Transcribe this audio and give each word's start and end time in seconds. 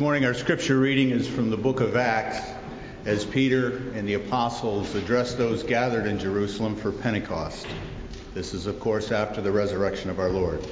Morning, 0.00 0.24
our 0.26 0.34
scripture 0.34 0.78
reading 0.78 1.10
is 1.10 1.26
from 1.26 1.50
the 1.50 1.56
book 1.56 1.80
of 1.80 1.96
Acts 1.96 2.38
as 3.04 3.24
Peter 3.24 3.78
and 3.96 4.06
the 4.06 4.14
apostles 4.14 4.94
address 4.94 5.34
those 5.34 5.64
gathered 5.64 6.06
in 6.06 6.20
Jerusalem 6.20 6.76
for 6.76 6.92
Pentecost. 6.92 7.66
This 8.32 8.54
is, 8.54 8.68
of 8.68 8.78
course, 8.78 9.10
after 9.10 9.40
the 9.40 9.50
resurrection 9.50 10.08
of 10.08 10.20
our 10.20 10.30
Lord. 10.30 10.64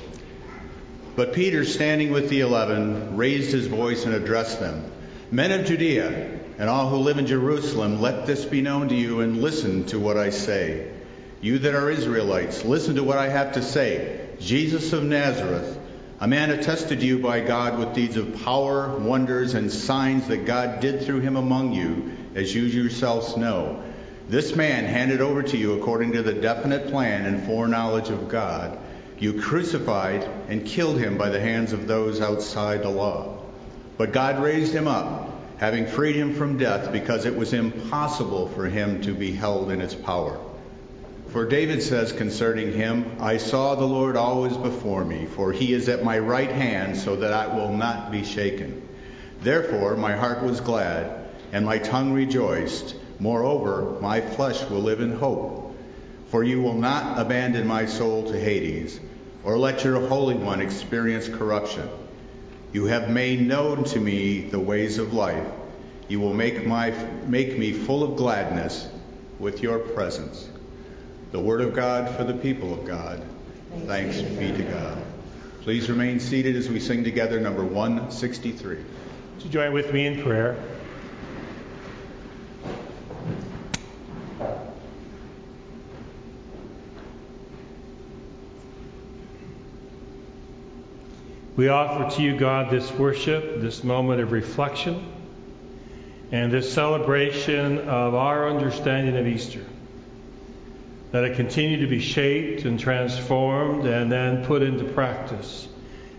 But 1.16 1.32
Peter, 1.32 1.64
standing 1.64 2.12
with 2.12 2.28
the 2.28 2.42
eleven, 2.42 3.16
raised 3.16 3.50
his 3.50 3.66
voice 3.66 4.04
and 4.04 4.14
addressed 4.14 4.60
them 4.60 4.92
Men 5.32 5.50
of 5.50 5.66
Judea, 5.66 6.38
and 6.58 6.70
all 6.70 6.88
who 6.88 6.98
live 6.98 7.18
in 7.18 7.26
Jerusalem, 7.26 8.00
let 8.00 8.26
this 8.26 8.44
be 8.44 8.62
known 8.62 8.90
to 8.90 8.94
you 8.94 9.22
and 9.22 9.42
listen 9.42 9.86
to 9.86 9.98
what 9.98 10.16
I 10.16 10.30
say. 10.30 10.88
You 11.40 11.58
that 11.58 11.74
are 11.74 11.90
Israelites, 11.90 12.64
listen 12.64 12.94
to 12.94 13.02
what 13.02 13.18
I 13.18 13.28
have 13.28 13.54
to 13.54 13.62
say. 13.62 14.28
Jesus 14.38 14.92
of 14.92 15.02
Nazareth 15.02 15.75
a 16.18 16.26
man 16.26 16.50
attested 16.50 17.02
you 17.02 17.18
by 17.18 17.40
God 17.40 17.78
with 17.78 17.94
deeds 17.94 18.16
of 18.16 18.42
power, 18.42 18.98
wonders, 18.98 19.52
and 19.52 19.70
signs 19.70 20.28
that 20.28 20.46
God 20.46 20.80
did 20.80 21.02
through 21.02 21.20
him 21.20 21.36
among 21.36 21.74
you, 21.74 22.12
as 22.34 22.54
you 22.54 22.62
yourselves 22.62 23.36
know. 23.36 23.82
This 24.28 24.56
man 24.56 24.84
handed 24.84 25.20
over 25.20 25.42
to 25.42 25.56
you 25.58 25.74
according 25.74 26.12
to 26.12 26.22
the 26.22 26.32
definite 26.32 26.88
plan 26.88 27.26
and 27.26 27.44
foreknowledge 27.44 28.08
of 28.08 28.28
God. 28.30 28.78
You 29.18 29.40
crucified 29.40 30.28
and 30.48 30.64
killed 30.64 30.98
him 30.98 31.18
by 31.18 31.28
the 31.28 31.40
hands 31.40 31.74
of 31.74 31.86
those 31.86 32.20
outside 32.20 32.82
the 32.82 32.88
law. 32.88 33.38
But 33.98 34.12
God 34.12 34.42
raised 34.42 34.72
him 34.72 34.88
up, 34.88 35.30
having 35.58 35.86
freed 35.86 36.16
him 36.16 36.34
from 36.34 36.56
death, 36.56 36.92
because 36.92 37.26
it 37.26 37.36
was 37.36 37.52
impossible 37.52 38.48
for 38.48 38.66
him 38.66 39.02
to 39.02 39.12
be 39.12 39.32
held 39.32 39.70
in 39.70 39.82
its 39.82 39.94
power. 39.94 40.38
For 41.28 41.44
David 41.44 41.82
says 41.82 42.12
concerning 42.12 42.72
him, 42.72 43.16
I 43.20 43.36
saw 43.36 43.74
the 43.74 43.84
Lord 43.84 44.16
always 44.16 44.56
before 44.56 45.04
me, 45.04 45.26
for 45.26 45.52
he 45.52 45.72
is 45.72 45.88
at 45.88 46.04
my 46.04 46.18
right 46.18 46.50
hand, 46.50 46.96
so 46.96 47.16
that 47.16 47.32
I 47.32 47.54
will 47.54 47.72
not 47.72 48.10
be 48.10 48.24
shaken. 48.24 48.88
Therefore 49.42 49.96
my 49.96 50.16
heart 50.16 50.42
was 50.42 50.60
glad, 50.60 51.26
and 51.52 51.66
my 51.66 51.78
tongue 51.78 52.12
rejoiced. 52.12 52.94
Moreover, 53.18 53.98
my 54.00 54.20
flesh 54.20 54.62
will 54.70 54.80
live 54.80 55.00
in 55.00 55.12
hope. 55.12 55.76
For 56.28 56.42
you 56.42 56.62
will 56.62 56.74
not 56.74 57.18
abandon 57.18 57.66
my 57.66 57.86
soul 57.86 58.30
to 58.30 58.38
Hades, 58.38 58.98
or 59.44 59.58
let 59.58 59.84
your 59.84 60.06
Holy 60.08 60.34
One 60.34 60.60
experience 60.60 61.28
corruption. 61.28 61.88
You 62.72 62.86
have 62.86 63.10
made 63.10 63.40
known 63.40 63.84
to 63.84 64.00
me 64.00 64.42
the 64.42 64.60
ways 64.60 64.98
of 64.98 65.12
life. 65.12 65.46
You 66.08 66.20
will 66.20 66.34
make, 66.34 66.66
my, 66.66 66.90
make 67.26 67.58
me 67.58 67.72
full 67.72 68.02
of 68.02 68.16
gladness 68.16 68.88
with 69.38 69.62
your 69.62 69.78
presence. 69.78 70.48
The 71.36 71.42
Word 71.42 71.60
of 71.60 71.74
God 71.74 72.16
for 72.16 72.24
the 72.24 72.32
people 72.32 72.72
of 72.72 72.86
God. 72.86 73.22
Thanks, 73.84 74.22
be 74.22 74.52
to 74.52 74.62
God. 74.62 75.02
Please 75.60 75.90
remain 75.90 76.18
seated 76.18 76.56
as 76.56 76.70
we 76.70 76.80
sing 76.80 77.04
together 77.04 77.38
number 77.38 77.62
163. 77.62 78.76
Would 78.76 78.84
you 79.44 79.50
join 79.50 79.74
with 79.74 79.92
me 79.92 80.06
in 80.06 80.22
prayer? 80.22 80.56
We 91.54 91.68
offer 91.68 92.16
to 92.16 92.22
you, 92.22 92.34
God, 92.38 92.70
this 92.70 92.90
worship, 92.92 93.60
this 93.60 93.84
moment 93.84 94.22
of 94.22 94.32
reflection, 94.32 95.04
and 96.32 96.50
this 96.50 96.72
celebration 96.72 97.80
of 97.80 98.14
our 98.14 98.48
understanding 98.48 99.18
of 99.18 99.26
Easter 99.26 99.66
that 101.12 101.24
it 101.24 101.36
continue 101.36 101.80
to 101.80 101.86
be 101.86 102.00
shaped 102.00 102.64
and 102.64 102.78
transformed 102.80 103.86
and 103.86 104.10
then 104.10 104.44
put 104.44 104.62
into 104.62 104.84
practice 104.84 105.68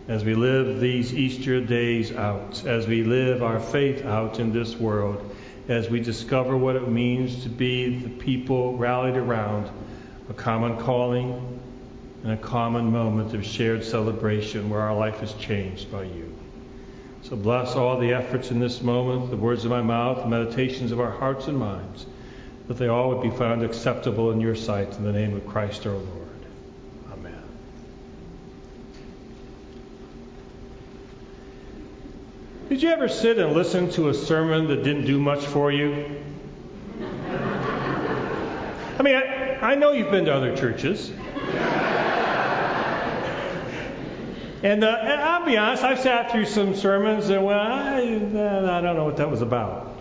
as 0.08 0.24
we 0.24 0.34
live 0.34 0.80
these 0.80 1.14
Easter 1.14 1.60
days 1.60 2.14
out, 2.14 2.66
as 2.66 2.88
we 2.88 3.04
live 3.04 3.44
our 3.44 3.60
faith 3.60 4.06
out 4.06 4.40
in 4.40 4.54
this 4.54 4.78
world, 4.78 5.36
as 5.68 5.90
we 5.90 6.00
discover 6.00 6.56
what 6.56 6.78
it 6.78 6.88
means 6.88 7.44
to 7.44 7.50
be 7.50 8.00
the 8.00 8.10
people 8.10 8.78
rallied 8.78 9.18
around 9.18 9.70
a 10.30 10.34
common 10.34 10.78
calling 10.78 11.60
and 12.24 12.32
a 12.32 12.38
common 12.38 12.90
moment 12.90 13.34
of 13.34 13.46
shared 13.46 13.84
celebration 13.84 14.70
where 14.70 14.80
our 14.80 14.96
life 14.96 15.22
is 15.22 15.34
changed 15.34 15.92
by 15.92 16.04
you. 16.04 16.34
So 17.24 17.36
bless 17.36 17.76
all 17.76 18.00
the 18.00 18.14
efforts 18.14 18.52
in 18.52 18.60
this 18.60 18.82
moment, 18.82 19.30
the 19.30 19.36
words 19.36 19.66
of 19.66 19.72
my 19.72 19.82
mouth, 19.82 20.20
the 20.20 20.28
meditations 20.28 20.94
of 20.94 21.02
our 21.02 21.12
hearts 21.12 21.48
and 21.48 21.58
minds 21.58 22.06
that 22.68 22.78
they 22.78 22.88
all 22.88 23.10
would 23.10 23.22
be 23.22 23.36
found 23.36 23.64
acceptable 23.64 24.32
in 24.32 24.42
your 24.42 24.56
sight 24.56 24.94
in 24.98 25.04
the 25.04 25.12
name 25.12 25.36
of 25.36 25.48
Christ 25.48 25.86
our 25.88 25.94
Lord. 25.94 26.28
Amen. 27.14 27.44
Did 32.70 32.82
you 32.82 32.90
ever 32.90 33.08
sit 33.08 33.38
and 33.38 33.54
listen 33.54 33.90
to 33.92 34.10
a 34.10 34.14
sermon 34.14 34.68
that 34.68 34.84
didn't 34.84 35.06
do 35.06 35.20
much 35.20 35.46
for 35.46 35.72
you? 35.72 36.22
I 39.00 39.04
mean, 39.04 39.16
I, 39.16 39.60
I 39.62 39.76
know 39.76 39.92
you've 39.92 40.12
been 40.12 40.26
to 40.26 40.34
other 40.34 40.56
churches. 40.58 41.12
And, 44.64 44.84
uh, 44.84 44.88
and, 44.88 45.22
I'll 45.22 45.46
be 45.46 45.56
honest, 45.56 45.84
I've 45.84 46.00
sat 46.00 46.32
through 46.32 46.46
some 46.46 46.76
sermons 46.76 47.30
and 47.30 47.46
well, 47.46 47.60
I, 47.60 48.00
I 48.00 48.82
don't 48.82 48.96
know 48.96 49.06
what 49.06 49.18
that 49.18 49.30
was 49.30 49.42
about. 49.42 49.97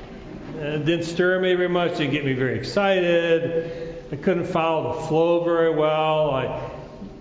It 0.66 0.84
didn't 0.84 1.04
stir 1.04 1.40
me 1.40 1.54
very 1.54 1.68
much. 1.68 1.92
It 1.92 1.98
didn't 1.98 2.12
get 2.12 2.24
me 2.24 2.32
very 2.32 2.58
excited. 2.58 4.04
I 4.10 4.16
couldn't 4.16 4.46
follow 4.46 4.94
the 4.94 5.06
flow 5.06 5.44
very 5.44 5.72
well. 5.72 6.30
I 6.30 6.70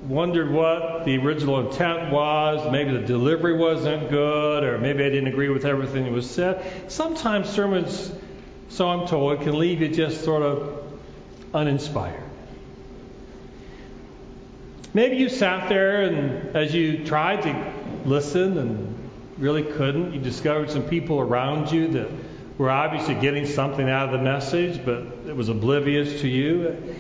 wondered 0.08 0.52
what 0.52 1.06
the 1.06 1.18
original 1.18 1.60
intent 1.60 2.12
was. 2.12 2.72
Maybe 2.72 2.92
the 2.92 3.06
delivery 3.06 3.56
wasn't 3.56 4.10
good, 4.10 4.64
or 4.64 4.80
maybe 4.80 5.04
I 5.04 5.10
didn't 5.10 5.28
agree 5.28 5.50
with 5.50 5.64
everything 5.64 6.06
that 6.06 6.12
was 6.12 6.30
said. 6.30 6.92
Sometimes 6.92 7.48
sermons, 7.48 8.12
so 8.70 8.88
I'm 8.88 9.08
told, 9.08 9.42
can 9.42 9.60
leave 9.60 9.80
you 9.80 9.90
just 9.90 10.24
sort 10.24 10.42
of 10.42 10.84
uninspired. 11.54 12.24
Maybe 14.96 15.18
you 15.18 15.30
sat 15.30 15.70
there 15.70 16.02
and 16.04 16.56
as 16.56 16.74
you 16.74 17.06
tried 17.06 17.44
to 17.44 17.74
listen 18.06 18.58
and 18.58 19.10
really 19.38 19.64
couldn't, 19.64 20.14
you 20.14 20.20
discovered 20.20 20.72
some 20.72 20.84
people 20.84 21.20
around 21.20 21.72
you 21.72 21.90
that 21.90 22.10
were 22.58 22.70
obviously 22.70 23.16
getting 23.16 23.46
something 23.46 23.90
out 23.90 24.14
of 24.14 24.20
the 24.20 24.24
message, 24.24 24.84
but 24.86 25.06
it 25.28 25.36
was 25.36 25.50
oblivious 25.50 26.22
to 26.22 26.28
you. 26.28 26.96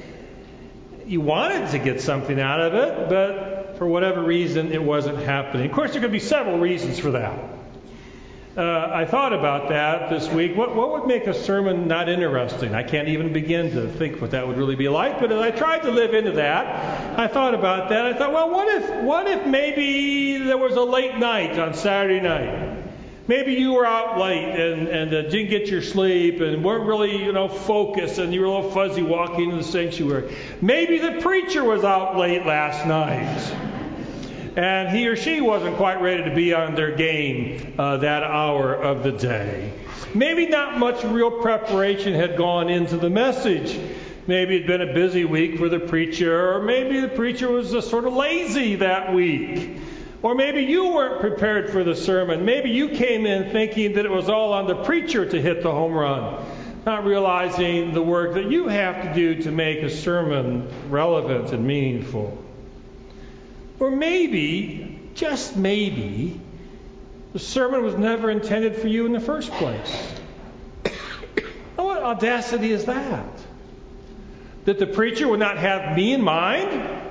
You 1.05 1.21
wanted 1.21 1.71
to 1.71 1.79
get 1.79 2.01
something 2.01 2.39
out 2.39 2.61
of 2.61 2.73
it, 2.73 3.09
but 3.09 3.77
for 3.77 3.85
whatever 3.88 4.21
reason, 4.21 4.71
it 4.71 4.83
wasn't 4.83 5.19
happening. 5.19 5.69
Of 5.69 5.75
course, 5.75 5.93
there 5.93 6.01
could 6.01 6.11
be 6.11 6.19
several 6.19 6.59
reasons 6.59 6.99
for 6.99 7.11
that. 7.11 7.39
Uh, 8.57 8.89
I 8.93 9.03
thought 9.03 9.33
about 9.33 9.67
that 9.67 10.09
this 10.09 10.29
week. 10.29 10.55
What, 10.55 10.75
what 10.75 10.93
would 10.93 11.07
make 11.07 11.27
a 11.27 11.33
sermon 11.33 11.89
not 11.89 12.07
interesting? 12.07 12.73
I 12.73 12.83
can't 12.83 13.09
even 13.09 13.33
begin 13.33 13.72
to 13.72 13.89
think 13.89 14.22
what 14.22 14.31
that 14.31 14.47
would 14.47 14.57
really 14.57 14.77
be 14.77 14.87
like. 14.87 15.19
But 15.19 15.33
as 15.33 15.41
I 15.41 15.51
tried 15.51 15.79
to 15.79 15.91
live 15.91 16.13
into 16.13 16.31
that, 16.33 17.19
I 17.19 17.27
thought 17.27 17.53
about 17.53 17.89
that. 17.89 18.05
I 18.05 18.13
thought, 18.13 18.31
well, 18.31 18.49
what 18.49 18.69
if, 18.69 19.03
what 19.03 19.27
if 19.27 19.45
maybe 19.45 20.37
there 20.37 20.57
was 20.57 20.77
a 20.77 20.83
late 20.83 21.17
night 21.17 21.59
on 21.59 21.73
Saturday 21.73 22.22
night? 22.22 22.65
Maybe 23.28 23.53
you 23.53 23.74
were 23.74 23.86
out 23.86 24.19
late 24.19 24.59
and, 24.59 24.88
and 24.88 25.13
uh, 25.13 25.24
didn't 25.24 25.50
get 25.50 25.68
your 25.68 25.81
sleep 25.81 26.41
and 26.41 26.63
weren't 26.63 26.86
really, 26.86 27.24
you 27.24 27.34
know, 27.34 27.47
focused 27.47 28.19
and 28.19 28.31
you 28.34 28.41
were 28.41 28.46
a 28.46 28.52
little 28.52 28.72
fuzzy 28.72 29.02
walking 29.02 29.46
into 29.46 29.58
the 29.58 29.63
sanctuary. 29.63 30.36
Maybe 30.62 31.00
the 31.00 31.19
preacher 31.22 31.64
was 31.64 31.84
out 31.84 32.18
late 32.18 32.46
last 32.46 32.85
night 32.85 33.74
and 34.56 34.96
he 34.96 35.08
or 35.08 35.16
she 35.16 35.41
wasn't 35.41 35.75
quite 35.75 36.02
ready 36.02 36.24
to 36.24 36.34
be 36.34 36.53
on 36.53 36.75
their 36.75 36.96
game 36.96 37.74
uh, 37.78 37.97
that 37.97 38.24
hour 38.24 38.74
of 38.74 39.03
the 39.03 39.12
day. 39.12 39.74
Maybe 40.14 40.46
not 40.47 40.78
much 40.78 41.03
real 41.03 41.31
preparation 41.41 42.14
had 42.14 42.38
gone 42.38 42.69
into 42.69 42.97
the 42.97 43.09
message. 43.09 43.78
Maybe 44.28 44.55
it'd 44.55 44.67
been 44.67 44.82
a 44.82 44.94
busy 44.94 45.26
week 45.26 45.58
for 45.58 45.67
the 45.67 45.79
preacher, 45.79 46.55
or 46.55 46.61
maybe 46.61 46.99
the 46.99 47.09
preacher 47.09 47.52
was 47.52 47.72
just 47.72 47.90
sort 47.90 48.05
of 48.05 48.14
lazy 48.14 48.76
that 48.78 49.14
week. 49.14 49.78
Or 50.25 50.33
maybe 50.33 50.61
you 50.61 50.87
weren't 50.87 51.22
prepared 51.22 51.69
for 51.69 51.83
the 51.83 51.95
sermon. 51.95 52.45
Maybe 52.45 52.72
you 52.72 52.89
came 52.89 53.27
in 53.27 53.51
thinking 53.51 53.93
that 53.93 54.05
it 54.05 54.11
was 54.11 54.27
all 54.27 54.53
on 54.53 54.66
the 54.66 54.73
preacher 54.73 55.23
to 55.23 55.39
hit 55.39 55.61
the 55.61 55.72
home 55.72 55.93
run, 55.93 56.43
not 56.83 57.05
realizing 57.05 57.93
the 57.93 58.01
work 58.01 58.33
that 58.33 58.49
you 58.49 58.67
have 58.67 59.03
to 59.03 59.13
do 59.13 59.43
to 59.43 59.51
make 59.51 59.83
a 59.83 59.89
sermon 59.91 60.67
relevant 60.89 61.51
and 61.51 61.67
meaningful. 61.67 62.43
Or 63.79 63.91
maybe, 63.91 64.99
just 65.13 65.55
maybe, 65.55 66.41
the 67.33 67.39
sermon 67.39 67.83
was 67.83 67.93
never 67.93 68.31
intended 68.31 68.77
for 68.77 68.87
you 68.87 69.05
in 69.05 69.11
the 69.11 69.19
first 69.19 69.51
place. 69.51 70.11
what 71.75 72.01
audacity 72.01 72.72
is 72.72 72.85
that? 72.85 73.29
That 74.63 74.79
the 74.79 74.87
preacher 74.87 75.27
would 75.27 75.39
not 75.39 75.59
have 75.59 75.95
me 75.95 76.13
in 76.13 76.23
mind? 76.23 77.04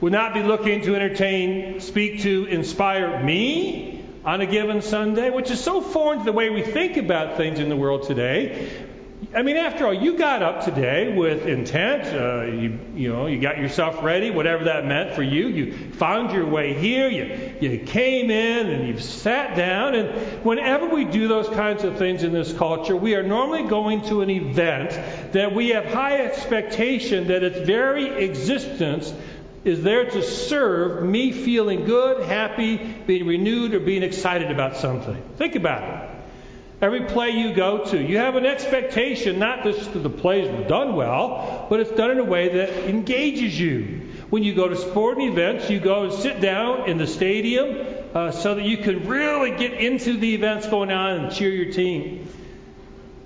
Would 0.00 0.12
not 0.12 0.34
be 0.34 0.42
looking 0.42 0.82
to 0.82 0.96
entertain, 0.96 1.80
speak 1.80 2.20
to, 2.22 2.46
inspire 2.46 3.22
me 3.22 4.04
on 4.24 4.40
a 4.40 4.46
given 4.46 4.82
Sunday, 4.82 5.30
which 5.30 5.50
is 5.50 5.62
so 5.62 5.80
foreign 5.80 6.20
to 6.20 6.24
the 6.24 6.32
way 6.32 6.50
we 6.50 6.62
think 6.62 6.96
about 6.96 7.36
things 7.36 7.58
in 7.58 7.68
the 7.68 7.76
world 7.76 8.04
today. 8.04 8.86
I 9.34 9.42
mean, 9.42 9.56
after 9.58 9.86
all, 9.86 9.94
you 9.94 10.16
got 10.16 10.42
up 10.42 10.64
today 10.64 11.14
with 11.14 11.46
intent. 11.46 12.04
Uh, 12.06 12.46
you, 12.46 12.80
you 12.94 13.12
know, 13.12 13.26
you 13.26 13.40
got 13.40 13.58
yourself 13.58 14.02
ready, 14.02 14.30
whatever 14.30 14.64
that 14.64 14.86
meant 14.86 15.14
for 15.14 15.22
you. 15.22 15.46
You 15.46 15.92
found 15.92 16.32
your 16.32 16.46
way 16.46 16.72
here. 16.72 17.08
You, 17.08 17.54
you 17.60 17.78
came 17.78 18.30
in 18.30 18.66
and 18.66 18.88
you've 18.88 19.02
sat 19.02 19.56
down. 19.56 19.94
And 19.94 20.44
whenever 20.44 20.86
we 20.86 21.04
do 21.04 21.28
those 21.28 21.48
kinds 21.48 21.84
of 21.84 21.96
things 21.96 22.24
in 22.24 22.32
this 22.32 22.52
culture, 22.52 22.96
we 22.96 23.14
are 23.14 23.22
normally 23.22 23.68
going 23.68 24.02
to 24.06 24.22
an 24.22 24.30
event 24.30 24.90
that 25.32 25.54
we 25.54 25.68
have 25.68 25.84
high 25.84 26.22
expectation 26.22 27.28
that 27.28 27.42
its 27.44 27.58
very 27.66 28.24
existence 28.24 29.12
is 29.64 29.82
there 29.82 30.06
to 30.10 30.22
serve 30.22 31.04
me 31.04 31.32
feeling 31.32 31.84
good, 31.84 32.24
happy, 32.24 32.76
being 32.78 33.26
renewed, 33.26 33.74
or 33.74 33.80
being 33.80 34.02
excited 34.02 34.50
about 34.50 34.76
something. 34.76 35.22
Think 35.36 35.54
about 35.54 35.82
it. 35.82 36.10
Every 36.80 37.04
play 37.04 37.30
you 37.30 37.52
go 37.52 37.84
to, 37.86 38.02
you 38.02 38.16
have 38.16 38.36
an 38.36 38.46
expectation 38.46 39.38
not 39.38 39.64
just 39.64 39.92
that 39.92 39.98
the 39.98 40.08
play 40.08 40.40
is 40.40 40.68
done 40.68 40.96
well, 40.96 41.66
but 41.68 41.78
it's 41.78 41.90
done 41.90 42.10
in 42.10 42.18
a 42.18 42.24
way 42.24 42.48
that 42.56 42.88
engages 42.88 43.58
you. 43.60 44.08
When 44.30 44.42
you 44.42 44.54
go 44.54 44.66
to 44.66 44.76
sporting 44.76 45.28
events, 45.28 45.68
you 45.68 45.78
go 45.78 46.04
and 46.04 46.12
sit 46.14 46.40
down 46.40 46.88
in 46.88 46.96
the 46.96 47.06
stadium 47.06 47.86
uh, 48.14 48.30
so 48.30 48.54
that 48.54 48.64
you 48.64 48.78
can 48.78 49.06
really 49.06 49.50
get 49.50 49.74
into 49.74 50.16
the 50.16 50.34
events 50.34 50.68
going 50.68 50.90
on 50.90 51.20
and 51.20 51.32
cheer 51.32 51.50
your 51.50 51.70
team. 51.70 52.26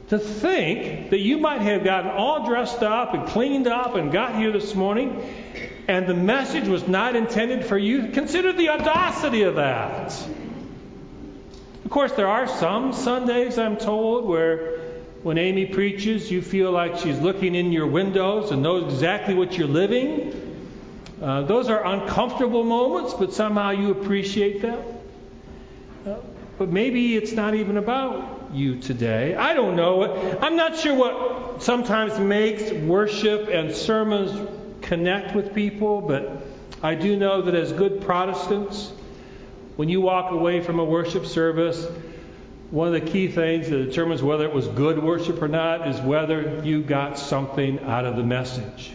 To 0.08 0.18
think 0.18 1.10
that 1.10 1.20
you 1.20 1.38
might 1.38 1.60
have 1.60 1.84
gotten 1.84 2.10
all 2.10 2.46
dressed 2.46 2.82
up 2.82 3.14
and 3.14 3.28
cleaned 3.28 3.68
up 3.68 3.94
and 3.94 4.10
got 4.10 4.34
here 4.34 4.50
this 4.50 4.74
morning, 4.74 5.43
and 5.86 6.06
the 6.06 6.14
message 6.14 6.66
was 6.68 6.86
not 6.88 7.16
intended 7.16 7.66
for 7.66 7.76
you, 7.76 8.08
consider 8.08 8.52
the 8.52 8.70
audacity 8.70 9.42
of 9.42 9.56
that. 9.56 10.16
Of 11.84 11.90
course, 11.90 12.12
there 12.12 12.26
are 12.26 12.46
some 12.46 12.92
Sundays, 12.92 13.58
I'm 13.58 13.76
told, 13.76 14.24
where 14.24 14.78
when 15.22 15.38
Amy 15.38 15.66
preaches, 15.66 16.30
you 16.30 16.42
feel 16.42 16.70
like 16.70 16.98
she's 16.98 17.18
looking 17.18 17.54
in 17.54 17.72
your 17.72 17.86
windows 17.86 18.50
and 18.50 18.62
knows 18.62 18.92
exactly 18.92 19.34
what 19.34 19.56
you're 19.56 19.68
living. 19.68 20.40
Uh, 21.22 21.42
those 21.42 21.68
are 21.68 21.84
uncomfortable 21.84 22.64
moments, 22.64 23.14
but 23.14 23.32
somehow 23.32 23.70
you 23.70 23.90
appreciate 23.90 24.62
them. 24.62 24.82
Uh, 26.06 26.16
but 26.58 26.68
maybe 26.68 27.16
it's 27.16 27.32
not 27.32 27.54
even 27.54 27.76
about 27.76 28.50
you 28.52 28.78
today. 28.78 29.34
I 29.34 29.54
don't 29.54 29.76
know. 29.76 30.38
I'm 30.40 30.56
not 30.56 30.78
sure 30.78 30.94
what 30.94 31.62
sometimes 31.62 32.18
makes 32.18 32.70
worship 32.70 33.48
and 33.48 33.74
sermons 33.74 34.30
connect 34.84 35.34
with 35.34 35.54
people, 35.54 36.00
but 36.00 36.46
I 36.82 36.94
do 36.94 37.16
know 37.16 37.42
that 37.42 37.54
as 37.54 37.72
good 37.72 38.02
Protestants, 38.02 38.92
when 39.76 39.88
you 39.88 40.00
walk 40.00 40.30
away 40.30 40.60
from 40.60 40.78
a 40.78 40.84
worship 40.84 41.26
service, 41.26 41.86
one 42.70 42.88
of 42.88 42.94
the 42.94 43.10
key 43.10 43.28
things 43.28 43.68
that 43.70 43.78
determines 43.78 44.22
whether 44.22 44.44
it 44.44 44.52
was 44.52 44.68
good 44.68 45.02
worship 45.02 45.40
or 45.40 45.48
not 45.48 45.88
is 45.88 46.00
whether 46.00 46.62
you 46.64 46.82
got 46.82 47.18
something 47.18 47.80
out 47.80 48.04
of 48.04 48.16
the 48.16 48.22
message. 48.22 48.92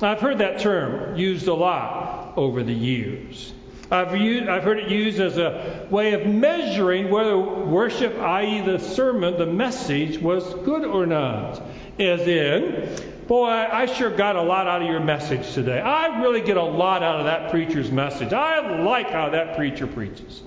I've 0.00 0.20
heard 0.20 0.38
that 0.38 0.60
term 0.60 1.16
used 1.16 1.48
a 1.48 1.54
lot 1.54 2.34
over 2.36 2.62
the 2.62 2.72
years. 2.72 3.52
I've, 3.90 4.16
used, 4.16 4.48
I've 4.48 4.62
heard 4.62 4.78
it 4.78 4.90
used 4.90 5.18
as 5.18 5.38
a 5.38 5.86
way 5.90 6.12
of 6.12 6.26
measuring 6.26 7.10
whether 7.10 7.38
worship, 7.38 8.16
i.e., 8.18 8.60
the 8.60 8.78
sermon, 8.78 9.38
the 9.38 9.46
message, 9.46 10.18
was 10.18 10.44
good 10.64 10.84
or 10.84 11.06
not. 11.06 11.62
As 11.98 12.20
in, 12.20 13.07
Boy, 13.28 13.50
I 13.50 13.84
sure 13.84 14.08
got 14.08 14.36
a 14.36 14.42
lot 14.42 14.66
out 14.66 14.80
of 14.80 14.88
your 14.88 15.00
message 15.00 15.52
today. 15.52 15.78
I 15.78 16.22
really 16.22 16.40
get 16.40 16.56
a 16.56 16.62
lot 16.62 17.02
out 17.02 17.20
of 17.20 17.26
that 17.26 17.50
preacher's 17.50 17.92
message. 17.92 18.32
I 18.32 18.82
like 18.82 19.10
how 19.10 19.28
that 19.28 19.54
preacher 19.54 19.86
preaches. 19.86 20.42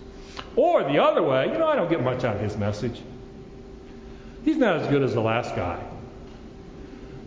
Or 0.56 0.83
the 0.83 0.98
other 0.98 1.22
way, 1.22 1.45
you 1.45 1.60
know, 1.60 1.68
I 1.68 1.75
don't 1.75 1.92
get 1.92 2.04
much 2.04 2.24
out 2.24 2.38
of 2.38 2.42
his 2.42 2.57
message. 2.57 3.00
He's 4.44 4.57
not 4.57 4.78
as 4.78 4.88
good 4.88 5.04
as 5.04 5.13
the 5.13 5.22
last 5.22 5.56
guy. 5.56 5.80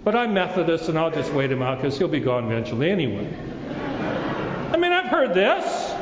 But 0.02 0.16
I'm 0.16 0.34
Methodist 0.34 0.88
and 0.88 0.98
I'll 0.98 1.12
just 1.12 1.32
wait 1.32 1.52
him 1.52 1.62
out 1.62 1.80
because 1.80 1.96
he'll 1.96 2.08
be 2.08 2.18
gone 2.18 2.46
eventually 2.46 2.90
anyway. 2.90 3.32
I 4.72 4.76
mean, 4.76 4.92
I've 4.92 5.06
heard 5.06 5.34
this. 5.34 5.94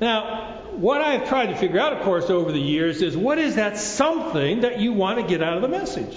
Now, 0.00 0.62
what 0.76 1.00
I've 1.02 1.28
tried 1.28 1.46
to 1.46 1.56
figure 1.56 1.80
out, 1.80 1.92
of 1.92 2.04
course, 2.04 2.30
over 2.30 2.52
the 2.52 2.60
years 2.60 3.02
is 3.02 3.16
what 3.16 3.38
is 3.38 3.56
that 3.56 3.76
something 3.76 4.60
that 4.60 4.78
you 4.78 4.92
want 4.92 5.18
to 5.18 5.26
get 5.26 5.42
out 5.42 5.56
of 5.56 5.62
the 5.62 5.68
message? 5.68 6.16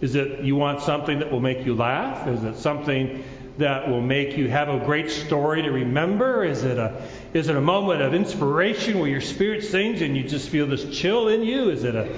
Is 0.00 0.14
it 0.14 0.40
you 0.40 0.56
want 0.56 0.82
something 0.82 1.18
that 1.18 1.30
will 1.30 1.40
make 1.40 1.66
you 1.66 1.74
laugh? 1.74 2.28
Is 2.28 2.44
it 2.44 2.56
something 2.56 3.24
that 3.58 3.88
will 3.88 4.00
make 4.00 4.36
you 4.36 4.48
have 4.48 4.68
a 4.68 4.78
great 4.84 5.10
story 5.10 5.62
to 5.62 5.70
remember? 5.70 6.44
Is 6.44 6.62
it 6.62 6.78
a 6.78 7.02
is 7.34 7.48
it 7.48 7.56
a 7.56 7.60
moment 7.60 8.02
of 8.02 8.14
inspiration 8.14 9.00
where 9.00 9.08
your 9.08 9.20
spirit 9.20 9.64
sings 9.64 10.00
and 10.00 10.16
you 10.16 10.22
just 10.22 10.48
feel 10.48 10.66
this 10.66 10.96
chill 10.96 11.28
in 11.28 11.42
you? 11.42 11.70
Is 11.70 11.84
it 11.84 11.96
a 11.96 12.16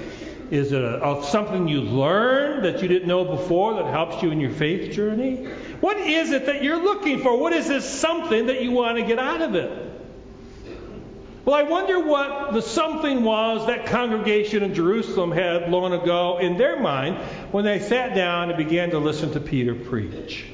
is 0.51 0.73
it 0.73 0.83
a, 0.83 1.03
a, 1.03 1.23
something 1.23 1.67
you 1.67 1.81
learned 1.81 2.65
that 2.65 2.81
you 2.81 2.87
didn't 2.87 3.07
know 3.07 3.23
before 3.23 3.75
that 3.75 3.85
helps 3.85 4.21
you 4.21 4.31
in 4.31 4.39
your 4.39 4.51
faith 4.51 4.91
journey? 4.93 5.45
What 5.79 5.97
is 5.97 6.31
it 6.31 6.45
that 6.45 6.61
you're 6.61 6.83
looking 6.83 7.21
for? 7.21 7.37
What 7.37 7.53
is 7.53 7.67
this 7.67 7.89
something 7.89 8.47
that 8.47 8.61
you 8.61 8.71
want 8.71 8.97
to 8.97 9.03
get 9.03 9.17
out 9.17 9.41
of 9.41 9.55
it? 9.55 9.80
Well, 11.43 11.55
I 11.55 11.63
wonder 11.63 11.99
what 11.99 12.53
the 12.53 12.61
something 12.61 13.23
was 13.23 13.65
that 13.65 13.87
congregation 13.87 14.61
in 14.61 14.75
Jerusalem 14.75 15.31
had 15.31 15.71
long 15.71 15.91
ago 15.91 16.37
in 16.37 16.57
their 16.57 16.79
mind 16.79 17.17
when 17.51 17.65
they 17.65 17.79
sat 17.79 18.13
down 18.13 18.49
and 18.49 18.57
began 18.57 18.91
to 18.91 18.99
listen 18.99 19.31
to 19.33 19.39
Peter 19.39 19.73
preach. 19.73 20.45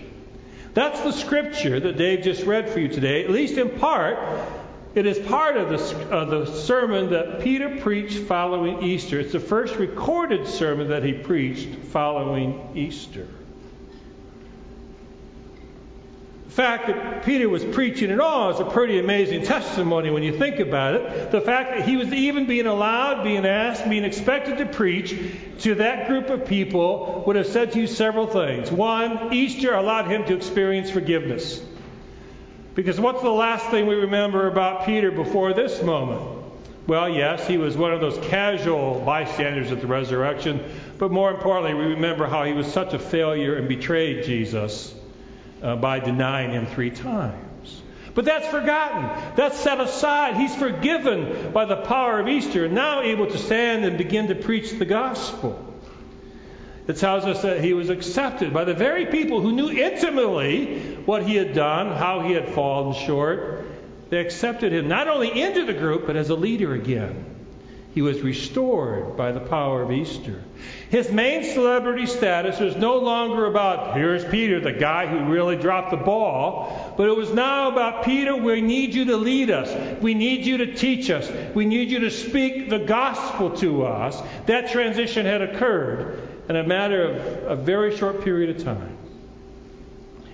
That's 0.73 1.01
the 1.01 1.11
scripture 1.11 1.79
that 1.79 1.97
Dave 1.97 2.23
just 2.23 2.43
read 2.43 2.69
for 2.69 2.79
you 2.79 2.87
today, 2.87 3.23
at 3.23 3.31
least 3.31 3.57
in 3.57 3.69
part. 3.71 4.17
It 4.95 5.05
is 5.05 5.19
part 5.19 5.57
of 5.57 5.69
the, 5.69 6.09
of 6.09 6.29
the 6.29 6.45
sermon 6.45 7.11
that 7.11 7.41
Peter 7.41 7.77
preached 7.81 8.19
following 8.19 8.83
Easter. 8.83 9.19
It's 9.19 9.33
the 9.33 9.39
first 9.39 9.75
recorded 9.75 10.47
sermon 10.47 10.89
that 10.89 11.03
he 11.03 11.13
preached 11.13 11.67
following 11.91 12.71
Easter. 12.75 13.27
Fact 16.57 16.87
that 16.87 17.23
Peter 17.23 17.47
was 17.47 17.63
preaching 17.63 18.09
at 18.09 18.19
all 18.19 18.49
is 18.49 18.59
a 18.59 18.65
pretty 18.65 18.97
amazing 18.97 19.43
testimony 19.43 20.09
when 20.09 20.23
you 20.23 20.35
think 20.39 20.57
about 20.57 20.95
it. 20.95 21.29
The 21.29 21.39
fact 21.39 21.69
that 21.69 21.87
he 21.87 21.97
was 21.97 22.11
even 22.11 22.47
being 22.47 22.65
allowed, 22.65 23.23
being 23.23 23.45
asked, 23.45 23.87
being 23.87 24.03
expected 24.03 24.57
to 24.57 24.65
preach 24.65 25.15
to 25.59 25.75
that 25.75 26.07
group 26.07 26.31
of 26.31 26.47
people 26.47 27.23
would 27.27 27.35
have 27.35 27.45
said 27.45 27.73
to 27.73 27.79
you 27.79 27.85
several 27.85 28.25
things. 28.25 28.71
One, 28.71 29.31
Easter 29.35 29.75
allowed 29.75 30.07
him 30.07 30.25
to 30.25 30.35
experience 30.35 30.89
forgiveness. 30.89 31.61
Because 32.73 32.99
what's 32.99 33.21
the 33.21 33.29
last 33.29 33.67
thing 33.67 33.85
we 33.85 33.93
remember 33.93 34.47
about 34.47 34.87
Peter 34.87 35.11
before 35.11 35.53
this 35.53 35.83
moment? 35.83 36.43
Well, 36.87 37.07
yes, 37.07 37.45
he 37.45 37.59
was 37.59 37.77
one 37.77 37.93
of 37.93 38.01
those 38.01 38.17
casual 38.29 38.99
bystanders 39.01 39.71
at 39.71 39.79
the 39.79 39.87
resurrection, 39.87 40.63
but 40.97 41.11
more 41.11 41.29
importantly, 41.29 41.75
we 41.75 41.93
remember 41.93 42.25
how 42.25 42.45
he 42.45 42.53
was 42.53 42.65
such 42.65 42.95
a 42.95 42.99
failure 42.99 43.57
and 43.57 43.69
betrayed 43.69 44.25
Jesus 44.25 44.95
uh, 45.61 45.75
by 45.75 45.99
denying 45.99 46.51
him 46.51 46.65
three 46.65 46.91
times. 46.91 47.81
But 48.13 48.25
that's 48.25 48.47
forgotten. 48.47 49.35
That's 49.35 49.59
set 49.59 49.79
aside. 49.79 50.37
He's 50.37 50.55
forgiven 50.55 51.51
by 51.51 51.65
the 51.65 51.75
power 51.75 52.19
of 52.19 52.27
Easter 52.27 52.65
and 52.65 52.73
now 52.73 53.01
able 53.01 53.27
to 53.27 53.37
stand 53.37 53.85
and 53.85 53.97
begin 53.97 54.29
to 54.29 54.35
preach 54.35 54.71
the 54.71 54.85
gospel. 54.85 55.63
It 56.87 56.97
tells 56.97 57.25
us 57.25 57.41
that 57.43 57.63
he 57.63 57.73
was 57.73 57.89
accepted 57.89 58.53
by 58.53 58.63
the 58.63 58.73
very 58.73 59.05
people 59.05 59.41
who 59.41 59.51
knew 59.51 59.69
intimately 59.69 60.95
what 61.05 61.23
he 61.23 61.35
had 61.35 61.53
done, 61.53 61.95
how 61.95 62.21
he 62.21 62.33
had 62.33 62.49
fallen 62.49 62.95
short. 63.05 63.65
They 64.09 64.17
accepted 64.17 64.71
him 64.71 64.87
not 64.87 65.07
only 65.07 65.41
into 65.41 65.65
the 65.65 65.73
group, 65.73 66.07
but 66.07 66.15
as 66.15 66.29
a 66.29 66.35
leader 66.35 66.73
again. 66.73 67.36
He 67.97 68.03
was 68.03 68.21
restored 68.21 69.17
by 69.17 69.31
the 69.31 69.39
power 69.39 69.81
of 69.81 69.91
Easter. 69.91 70.43
His 70.91 71.11
main 71.11 71.43
celebrity 71.43 72.05
status 72.05 72.59
was 72.59 72.75
no 72.75 72.99
longer 72.99 73.47
about, 73.47 73.97
here's 73.97 74.23
Peter, 74.23 74.59
the 74.59 74.71
guy 74.71 75.07
who 75.07 75.33
really 75.33 75.55
dropped 75.55 75.89
the 75.89 75.97
ball, 75.97 76.93
but 76.95 77.09
it 77.09 77.17
was 77.17 77.33
now 77.33 77.71
about, 77.71 78.05
Peter, 78.05 78.35
we 78.35 78.61
need 78.61 78.93
you 78.93 79.05
to 79.05 79.17
lead 79.17 79.49
us. 79.49 79.99
We 79.99 80.13
need 80.13 80.45
you 80.45 80.57
to 80.57 80.75
teach 80.75 81.09
us. 81.09 81.27
We 81.55 81.65
need 81.65 81.89
you 81.89 82.01
to 82.01 82.11
speak 82.11 82.69
the 82.69 82.77
gospel 82.77 83.57
to 83.57 83.87
us. 83.87 84.21
That 84.45 84.69
transition 84.69 85.25
had 85.25 85.41
occurred 85.41 86.19
in 86.47 86.55
a 86.55 86.63
matter 86.63 87.01
of 87.01 87.51
a 87.51 87.55
very 87.55 87.97
short 87.97 88.23
period 88.23 88.55
of 88.55 88.63
time. 88.63 88.95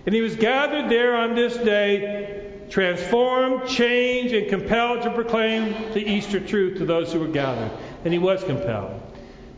And 0.06 0.14
he 0.14 0.20
was 0.20 0.36
gathered 0.36 0.92
there 0.92 1.16
on 1.16 1.34
this 1.34 1.56
day 1.56 2.43
transformed, 2.74 3.68
changed, 3.68 4.34
and 4.34 4.50
compelled 4.50 5.04
to 5.04 5.12
proclaim 5.12 5.94
the 5.94 6.04
Easter 6.04 6.40
truth 6.40 6.80
to 6.80 6.86
those 6.86 7.14
who 7.14 7.20
were 7.20 7.28
gathered. 7.28 7.72
And 8.04 8.12
he 8.12 8.18
was 8.18 8.44
compelled. 8.44 9.00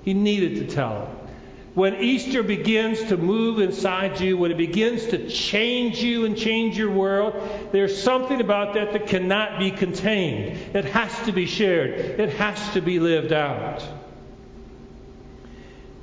He 0.03 0.13
needed 0.13 0.55
to 0.67 0.75
tell 0.75 1.03
it. 1.03 1.31
When 1.75 1.95
Easter 1.95 2.43
begins 2.43 3.01
to 3.05 3.15
move 3.15 3.59
inside 3.59 4.19
you, 4.19 4.37
when 4.37 4.51
it 4.51 4.57
begins 4.57 5.05
to 5.07 5.29
change 5.29 6.03
you 6.03 6.25
and 6.25 6.37
change 6.37 6.77
your 6.77 6.91
world, 6.91 7.69
there's 7.71 8.01
something 8.03 8.41
about 8.41 8.73
that 8.73 8.91
that 8.91 9.07
cannot 9.07 9.59
be 9.59 9.71
contained. 9.71 10.75
It 10.75 10.83
has 10.83 11.17
to 11.25 11.31
be 11.31 11.45
shared, 11.45 11.91
it 11.91 12.31
has 12.31 12.73
to 12.73 12.81
be 12.81 12.99
lived 12.99 13.31
out. 13.31 13.81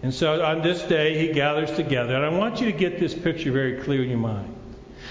And 0.02 0.14
so 0.14 0.42
on 0.42 0.62
this 0.62 0.82
day, 0.82 1.26
he 1.26 1.34
gathers 1.34 1.72
together. 1.72 2.16
And 2.16 2.24
I 2.24 2.30
want 2.30 2.58
you 2.60 2.72
to 2.72 2.76
get 2.76 2.98
this 2.98 3.12
picture 3.12 3.52
very 3.52 3.82
clear 3.82 4.02
in 4.02 4.08
your 4.08 4.18
mind. 4.18 4.61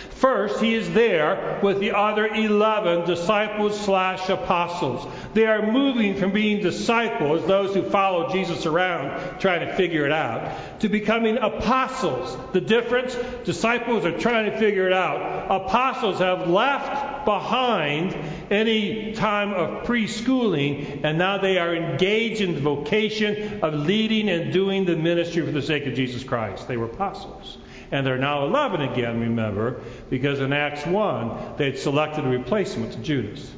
First, 0.09 0.61
he 0.61 0.75
is 0.75 0.91
there 0.93 1.59
with 1.63 1.79
the 1.79 1.91
other 1.91 2.27
11 2.27 3.07
disciples 3.07 3.79
slash 3.79 4.29
apostles. 4.29 5.07
They 5.33 5.45
are 5.45 5.71
moving 5.71 6.15
from 6.15 6.31
being 6.31 6.61
disciples, 6.61 7.45
those 7.47 7.73
who 7.73 7.89
follow 7.89 8.31
Jesus 8.31 8.65
around 8.65 9.39
trying 9.39 9.67
to 9.67 9.73
figure 9.75 10.05
it 10.05 10.11
out, 10.11 10.79
to 10.81 10.89
becoming 10.89 11.37
apostles. 11.37 12.37
The 12.53 12.61
difference? 12.61 13.15
Disciples 13.45 14.05
are 14.05 14.17
trying 14.17 14.51
to 14.51 14.57
figure 14.57 14.87
it 14.87 14.93
out. 14.93 15.51
Apostles 15.51 16.19
have 16.19 16.49
left 16.49 17.25
behind 17.25 18.15
any 18.49 19.13
time 19.13 19.53
of 19.53 19.85
preschooling, 19.85 21.03
and 21.03 21.17
now 21.17 21.37
they 21.37 21.57
are 21.57 21.75
engaged 21.75 22.41
in 22.41 22.55
the 22.55 22.61
vocation 22.61 23.61
of 23.61 23.73
leading 23.73 24.29
and 24.29 24.51
doing 24.51 24.85
the 24.85 24.95
ministry 24.95 25.45
for 25.45 25.51
the 25.51 25.61
sake 25.61 25.85
of 25.85 25.93
Jesus 25.93 26.23
Christ. 26.23 26.67
They 26.67 26.77
were 26.77 26.85
apostles. 26.85 27.57
And 27.91 28.07
they're 28.07 28.17
now 28.17 28.45
11 28.45 28.81
again, 28.81 29.19
remember, 29.19 29.81
because 30.09 30.39
in 30.39 30.53
Acts 30.53 30.85
1, 30.85 31.55
they'd 31.57 31.77
selected 31.77 32.25
a 32.25 32.29
replacement 32.29 32.93
to 32.93 32.99
Judas. 32.99 33.51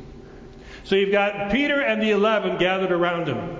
So 0.85 0.95
you've 0.95 1.11
got 1.11 1.51
Peter 1.51 1.79
and 1.79 2.01
the 2.01 2.11
11 2.11 2.57
gathered 2.57 2.91
around 2.91 3.27
him. 3.27 3.57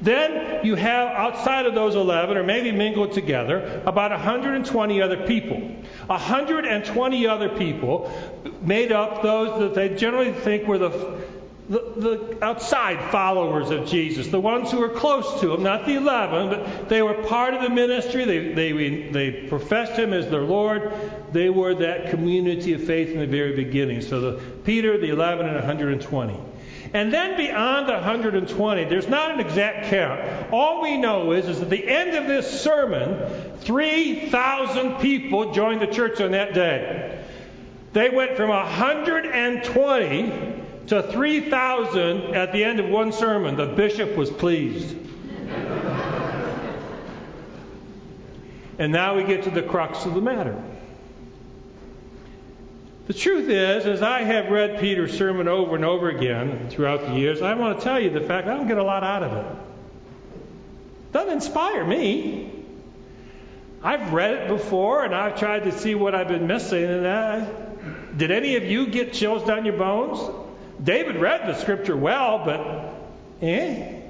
Then 0.00 0.64
you 0.64 0.74
have 0.76 1.08
outside 1.08 1.66
of 1.66 1.74
those 1.74 1.94
11, 1.94 2.36
or 2.36 2.42
maybe 2.42 2.72
mingled 2.72 3.12
together, 3.12 3.82
about 3.86 4.10
120 4.10 5.02
other 5.02 5.26
people. 5.26 5.58
120 6.06 7.26
other 7.26 7.48
people 7.48 8.10
made 8.60 8.92
up 8.92 9.22
those 9.22 9.58
that 9.60 9.74
they 9.74 9.96
generally 9.96 10.32
think 10.32 10.66
were 10.66 10.78
the, 10.78 11.20
the, 11.68 11.78
the, 11.96 12.44
outside 12.44 13.10
followers 13.10 13.70
of 13.70 13.86
Jesus, 13.86 14.28
the 14.28 14.40
ones 14.40 14.70
who 14.70 14.80
were 14.80 14.90
close 14.90 15.40
to 15.40 15.54
him, 15.54 15.62
not 15.62 15.86
the 15.86 15.94
11, 15.94 16.50
but 16.50 16.88
they 16.90 17.00
were 17.00 17.14
part 17.14 17.54
of 17.54 17.62
the 17.62 17.70
ministry. 17.70 18.26
They, 18.26 18.52
they, 18.52 19.10
they 19.10 19.30
professed 19.48 19.98
him 19.98 20.12
as 20.12 20.30
their 20.30 20.42
Lord. 20.42 20.92
They 21.32 21.48
were 21.48 21.74
that 21.76 22.10
community 22.10 22.74
of 22.74 22.84
faith 22.84 23.10
in 23.10 23.18
the 23.18 23.26
very 23.26 23.56
beginning. 23.56 24.02
So 24.02 24.20
the, 24.20 24.42
Peter, 24.64 24.98
the 24.98 25.08
11, 25.08 25.46
and 25.46 25.56
120. 25.56 26.38
And 26.92 27.12
then 27.12 27.36
beyond 27.36 27.88
the 27.88 27.94
120, 27.94 28.84
there's 28.84 29.08
not 29.08 29.32
an 29.32 29.40
exact 29.40 29.86
count. 29.86 30.52
All 30.52 30.82
we 30.82 30.98
know 30.98 31.32
is, 31.32 31.48
is 31.48 31.62
at 31.62 31.70
the 31.70 31.88
end 31.88 32.14
of 32.14 32.26
this 32.26 32.60
sermon, 32.60 33.58
3,000 33.60 35.00
people 35.00 35.52
joined 35.52 35.80
the 35.80 35.86
church 35.86 36.20
on 36.20 36.32
that 36.32 36.52
day. 36.52 37.24
They 37.94 38.10
went 38.10 38.36
from 38.36 38.50
120 38.50 40.53
to 40.88 41.02
3,000 41.02 42.34
at 42.34 42.52
the 42.52 42.62
end 42.64 42.80
of 42.80 42.88
one 42.88 43.12
sermon. 43.12 43.56
The 43.56 43.66
bishop 43.66 44.16
was 44.16 44.30
pleased. 44.30 44.96
and 48.78 48.92
now 48.92 49.16
we 49.16 49.24
get 49.24 49.44
to 49.44 49.50
the 49.50 49.62
crux 49.62 50.04
of 50.04 50.14
the 50.14 50.20
matter. 50.20 50.62
The 53.06 53.14
truth 53.14 53.50
is, 53.50 53.84
as 53.84 54.00
I 54.02 54.22
have 54.22 54.50
read 54.50 54.80
Peter's 54.80 55.16
sermon 55.16 55.46
over 55.46 55.76
and 55.76 55.84
over 55.84 56.08
again 56.08 56.70
throughout 56.70 57.06
the 57.06 57.12
years, 57.14 57.42
I 57.42 57.52
want 57.54 57.78
to 57.78 57.84
tell 57.84 58.00
you 58.00 58.08
the 58.10 58.22
fact 58.22 58.48
I 58.48 58.56
don't 58.56 58.66
get 58.66 58.78
a 58.78 58.82
lot 58.82 59.04
out 59.04 59.22
of 59.22 59.32
it. 59.32 59.46
doesn't 61.12 61.32
inspire 61.32 61.84
me. 61.84 62.50
I've 63.82 64.14
read 64.14 64.32
it 64.32 64.48
before 64.48 65.04
and 65.04 65.14
I've 65.14 65.38
tried 65.38 65.64
to 65.64 65.72
see 65.72 65.94
what 65.94 66.14
I've 66.14 66.28
been 66.28 66.46
missing. 66.46 66.84
And 66.84 67.06
I, 67.06 67.46
did 68.16 68.30
any 68.30 68.56
of 68.56 68.64
you 68.64 68.86
get 68.86 69.12
chills 69.12 69.44
down 69.44 69.66
your 69.66 69.76
bones? 69.76 70.43
David 70.82 71.16
read 71.16 71.46
the 71.46 71.54
scripture 71.54 71.96
well, 71.96 72.44
but 72.44 72.94
eh? 73.42 74.00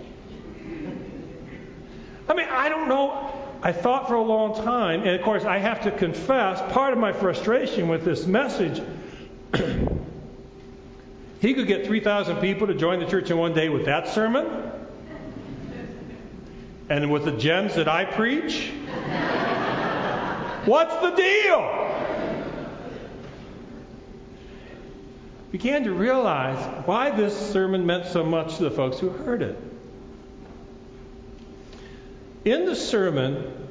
I 2.29 2.35
mean, 2.35 2.47
I 2.51 2.69
don't 2.69 2.89
know. 2.89 3.31
I 3.63 3.73
thought 3.73 4.09
for 4.09 4.15
a 4.15 4.23
long 4.23 4.55
time, 4.63 5.01
and 5.01 5.11
of 5.11 5.23
course, 5.23 5.45
I 5.45 5.59
have 5.59 5.83
to 5.83 5.91
confess, 5.91 6.61
part 6.73 6.93
of 6.93 6.99
my 6.99 7.13
frustration 7.13 7.89
with 7.89 8.05
this 8.05 8.27
message, 8.27 8.83
he 11.41 11.55
could 11.55 11.67
get 11.67 11.87
3,000 11.87 12.37
people 12.41 12.67
to 12.67 12.75
join 12.75 13.01
the 13.01 13.07
church 13.07 13.31
in 13.31 13.39
one 13.39 13.55
day 13.55 13.69
with 13.71 13.87
that 13.87 14.09
sermon, 14.09 14.71
and 16.91 17.11
with 17.11 17.25
the 17.25 17.33
gems 17.33 17.75
that 17.77 17.89
I 17.89 18.05
preach. 18.05 18.71
What's 20.67 20.97
the 20.97 21.11
deal? 21.11 21.84
Began 25.55 25.85
to 25.85 25.93
realize 25.93 26.59
why 26.85 27.11
this 27.11 27.53
sermon 27.53 27.87
meant 27.87 28.07
so 28.07 28.25
much 28.25 28.57
to 28.57 28.65
the 28.65 28.73
folks 28.73 28.99
who 28.99 29.11
heard 29.11 29.41
it. 29.41 29.57
In 32.45 32.65
the 32.65 32.75
sermon, 32.75 33.69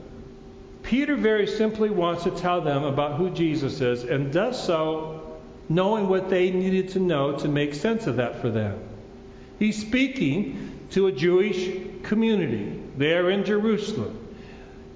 Peter 0.83 1.17
very 1.17 1.45
simply 1.45 1.89
wants 1.89 2.23
to 2.23 2.31
tell 2.31 2.61
them 2.61 2.85
about 2.85 3.17
who 3.17 3.31
Jesus 3.31 3.81
is 3.81 4.05
and 4.05 4.31
does 4.31 4.65
so 4.65 5.35
knowing 5.67 6.07
what 6.07 6.29
they 6.29 6.51
needed 6.51 6.91
to 6.91 7.01
know 7.01 7.37
to 7.39 7.49
make 7.49 7.73
sense 7.73 8.07
of 8.07 8.15
that 8.15 8.39
for 8.39 8.49
them. 8.49 8.79
He's 9.59 9.81
speaking 9.81 10.87
to 10.91 11.07
a 11.07 11.11
Jewish 11.11 11.69
community 12.03 12.81
there 12.95 13.29
in 13.29 13.43
Jerusalem. 13.43 14.25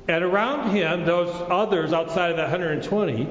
And 0.08 0.24
around 0.24 0.70
him, 0.70 1.04
those 1.04 1.36
others 1.50 1.92
outside 1.92 2.32
of 2.32 2.38
that 2.38 2.50
120 2.50 3.28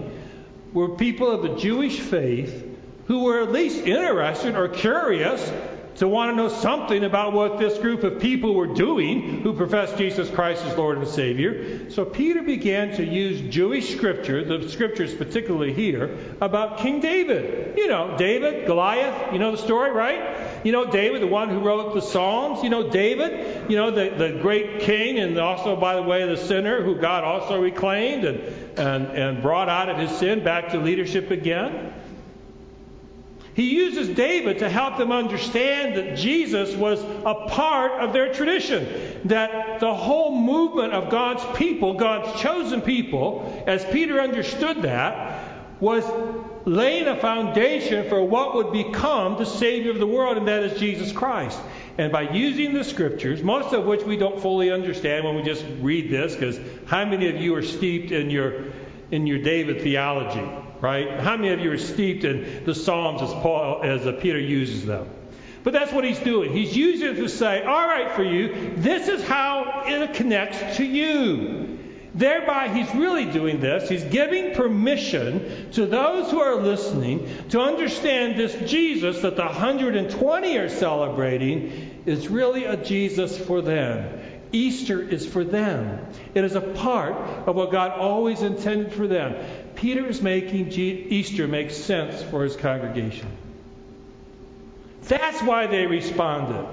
were 0.74 0.90
people 0.90 1.30
of 1.30 1.40
the 1.40 1.56
Jewish 1.56 1.98
faith 1.98 2.65
who 3.06 3.24
were 3.24 3.42
at 3.42 3.52
least 3.52 3.78
interested 3.86 4.56
or 4.56 4.68
curious 4.68 5.52
to 5.96 6.06
want 6.06 6.30
to 6.30 6.36
know 6.36 6.48
something 6.48 7.04
about 7.04 7.32
what 7.32 7.58
this 7.58 7.78
group 7.78 8.04
of 8.04 8.20
people 8.20 8.54
were 8.54 8.66
doing 8.66 9.40
who 9.40 9.54
professed 9.54 9.96
Jesus 9.96 10.28
Christ 10.28 10.64
as 10.64 10.76
Lord 10.76 10.98
and 10.98 11.08
Savior. 11.08 11.90
So 11.90 12.04
Peter 12.04 12.42
began 12.42 12.96
to 12.96 13.04
use 13.04 13.40
Jewish 13.52 13.96
scripture, 13.96 14.44
the 14.44 14.68
scriptures 14.68 15.14
particularly 15.14 15.72
here, 15.72 16.18
about 16.40 16.78
King 16.78 17.00
David. 17.00 17.78
You 17.78 17.88
know, 17.88 18.16
David, 18.18 18.66
Goliath, 18.66 19.32
you 19.32 19.38
know 19.38 19.52
the 19.52 19.58
story, 19.58 19.90
right? 19.90 20.64
You 20.64 20.72
know, 20.72 20.90
David, 20.90 21.22
the 21.22 21.28
one 21.28 21.48
who 21.48 21.60
wrote 21.60 21.94
the 21.94 22.02
Psalms. 22.02 22.62
You 22.62 22.70
know, 22.70 22.90
David, 22.90 23.70
you 23.70 23.76
know, 23.76 23.90
the, 23.90 24.10
the 24.10 24.38
great 24.42 24.80
king, 24.80 25.18
and 25.18 25.38
also, 25.38 25.76
by 25.76 25.94
the 25.96 26.02
way, 26.02 26.26
the 26.26 26.36
sinner 26.36 26.82
who 26.82 26.96
God 26.96 27.24
also 27.24 27.60
reclaimed 27.60 28.24
and, 28.24 28.40
and, 28.78 29.06
and 29.06 29.42
brought 29.42 29.70
out 29.70 29.88
of 29.88 29.96
his 29.96 30.10
sin 30.18 30.44
back 30.44 30.70
to 30.70 30.78
leadership 30.78 31.30
again. 31.30 31.94
He 33.56 33.74
uses 33.74 34.10
David 34.10 34.58
to 34.58 34.68
help 34.68 34.98
them 34.98 35.10
understand 35.10 35.96
that 35.96 36.18
Jesus 36.18 36.76
was 36.76 37.02
a 37.24 37.48
part 37.48 38.02
of 38.02 38.12
their 38.12 38.30
tradition. 38.30 38.86
That 39.24 39.80
the 39.80 39.94
whole 39.94 40.38
movement 40.38 40.92
of 40.92 41.10
God's 41.10 41.42
people, 41.56 41.94
God's 41.94 42.38
chosen 42.38 42.82
people, 42.82 43.64
as 43.66 43.82
Peter 43.86 44.20
understood 44.20 44.82
that, 44.82 45.54
was 45.80 46.04
laying 46.66 47.06
a 47.06 47.16
foundation 47.18 48.06
for 48.10 48.22
what 48.22 48.54
would 48.56 48.72
become 48.72 49.38
the 49.38 49.46
Savior 49.46 49.90
of 49.90 50.00
the 50.00 50.06
world, 50.06 50.36
and 50.36 50.48
that 50.48 50.62
is 50.62 50.78
Jesus 50.78 51.10
Christ. 51.10 51.58
And 51.96 52.12
by 52.12 52.28
using 52.32 52.74
the 52.74 52.84
scriptures, 52.84 53.42
most 53.42 53.72
of 53.72 53.86
which 53.86 54.02
we 54.02 54.18
don't 54.18 54.38
fully 54.38 54.70
understand 54.70 55.24
when 55.24 55.34
we 55.34 55.42
just 55.42 55.64
read 55.80 56.10
this, 56.10 56.34
because 56.34 56.60
how 56.84 57.06
many 57.06 57.30
of 57.30 57.36
you 57.36 57.54
are 57.54 57.62
steeped 57.62 58.12
in 58.12 58.28
your 58.28 58.64
in 59.10 59.26
your 59.26 59.38
David 59.38 59.80
theology? 59.80 60.65
Right? 60.80 61.20
How 61.20 61.36
many 61.36 61.50
of 61.50 61.60
you 61.60 61.72
are 61.72 61.78
steeped 61.78 62.24
in 62.24 62.64
the 62.64 62.74
Psalms 62.74 63.22
as 63.22 63.32
Paul, 63.32 63.82
as 63.82 64.06
uh, 64.06 64.12
Peter 64.12 64.38
uses 64.38 64.84
them? 64.86 65.08
But 65.64 65.72
that's 65.72 65.92
what 65.92 66.04
he's 66.04 66.20
doing. 66.20 66.52
He's 66.52 66.76
using 66.76 67.08
it 67.08 67.14
to 67.16 67.28
say, 67.28 67.64
all 67.64 67.88
right, 67.88 68.12
for 68.12 68.22
you, 68.22 68.74
this 68.76 69.08
is 69.08 69.24
how 69.24 69.82
it 69.86 70.14
connects 70.14 70.76
to 70.76 70.84
you. 70.84 71.76
Thereby, 72.14 72.68
he's 72.68 72.94
really 72.94 73.26
doing 73.26 73.60
this. 73.60 73.88
He's 73.88 74.04
giving 74.04 74.54
permission 74.54 75.70
to 75.72 75.84
those 75.84 76.30
who 76.30 76.40
are 76.40 76.54
listening 76.54 77.28
to 77.50 77.60
understand 77.60 78.38
this 78.38 78.54
Jesus 78.70 79.20
that 79.22 79.36
the 79.36 79.44
120 79.44 80.56
are 80.56 80.68
celebrating 80.68 82.02
is 82.06 82.28
really 82.28 82.64
a 82.64 82.76
Jesus 82.76 83.36
for 83.36 83.60
them. 83.60 84.20
Easter 84.52 85.02
is 85.02 85.26
for 85.26 85.44
them. 85.44 86.06
It 86.34 86.44
is 86.44 86.54
a 86.54 86.60
part 86.60 87.14
of 87.48 87.56
what 87.56 87.70
God 87.70 87.90
always 87.90 88.40
intended 88.40 88.94
for 88.94 89.06
them. 89.06 89.34
Peter 89.76 90.04
is 90.06 90.22
making 90.22 90.72
Easter 90.72 91.46
make 91.46 91.70
sense 91.70 92.22
for 92.22 92.42
his 92.42 92.56
congregation. 92.56 93.28
That's 95.02 95.40
why 95.42 95.66
they 95.66 95.86
responded. 95.86 96.66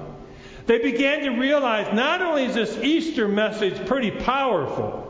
They 0.65 0.79
began 0.79 1.21
to 1.21 1.29
realize 1.31 1.93
not 1.93 2.21
only 2.21 2.45
is 2.45 2.55
this 2.55 2.77
Easter 2.77 3.27
message 3.27 3.85
pretty 3.85 4.11
powerful, 4.11 5.01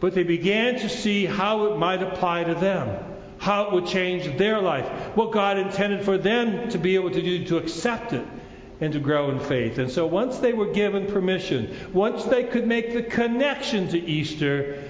but 0.00 0.14
they 0.14 0.24
began 0.24 0.80
to 0.80 0.88
see 0.88 1.24
how 1.24 1.66
it 1.66 1.78
might 1.78 2.02
apply 2.02 2.44
to 2.44 2.54
them, 2.54 3.02
how 3.38 3.64
it 3.64 3.72
would 3.72 3.86
change 3.86 4.36
their 4.36 4.60
life, 4.60 4.86
what 5.16 5.32
God 5.32 5.58
intended 5.58 6.04
for 6.04 6.18
them 6.18 6.68
to 6.70 6.78
be 6.78 6.96
able 6.96 7.10
to 7.10 7.22
do 7.22 7.44
to 7.46 7.56
accept 7.56 8.12
it 8.12 8.26
and 8.80 8.92
to 8.92 8.98
grow 8.98 9.30
in 9.30 9.38
faith. 9.38 9.78
And 9.78 9.90
so 9.90 10.06
once 10.06 10.38
they 10.38 10.52
were 10.52 10.72
given 10.72 11.06
permission, 11.06 11.74
once 11.94 12.24
they 12.24 12.44
could 12.44 12.66
make 12.66 12.92
the 12.92 13.02
connection 13.02 13.88
to 13.88 13.98
Easter, 13.98 14.85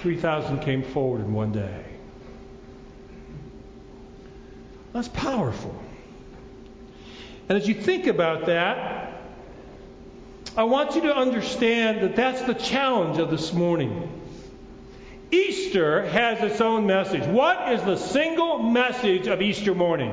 3,000 0.00 0.60
came 0.60 0.82
forward 0.82 1.20
in 1.20 1.32
one 1.32 1.52
day. 1.52 1.84
That's 4.92 5.08
powerful. 5.08 5.74
And 7.48 7.58
as 7.58 7.68
you 7.68 7.74
think 7.74 8.06
about 8.06 8.46
that, 8.46 9.20
I 10.56 10.64
want 10.64 10.94
you 10.94 11.02
to 11.02 11.14
understand 11.14 12.02
that 12.02 12.16
that's 12.16 12.42
the 12.42 12.54
challenge 12.54 13.18
of 13.18 13.30
this 13.30 13.52
morning. 13.52 14.20
Easter 15.30 16.06
has 16.06 16.42
its 16.42 16.60
own 16.60 16.86
message. 16.86 17.24
What 17.24 17.72
is 17.72 17.82
the 17.82 17.96
single 17.96 18.58
message 18.58 19.28
of 19.28 19.40
Easter 19.40 19.74
morning? 19.74 20.12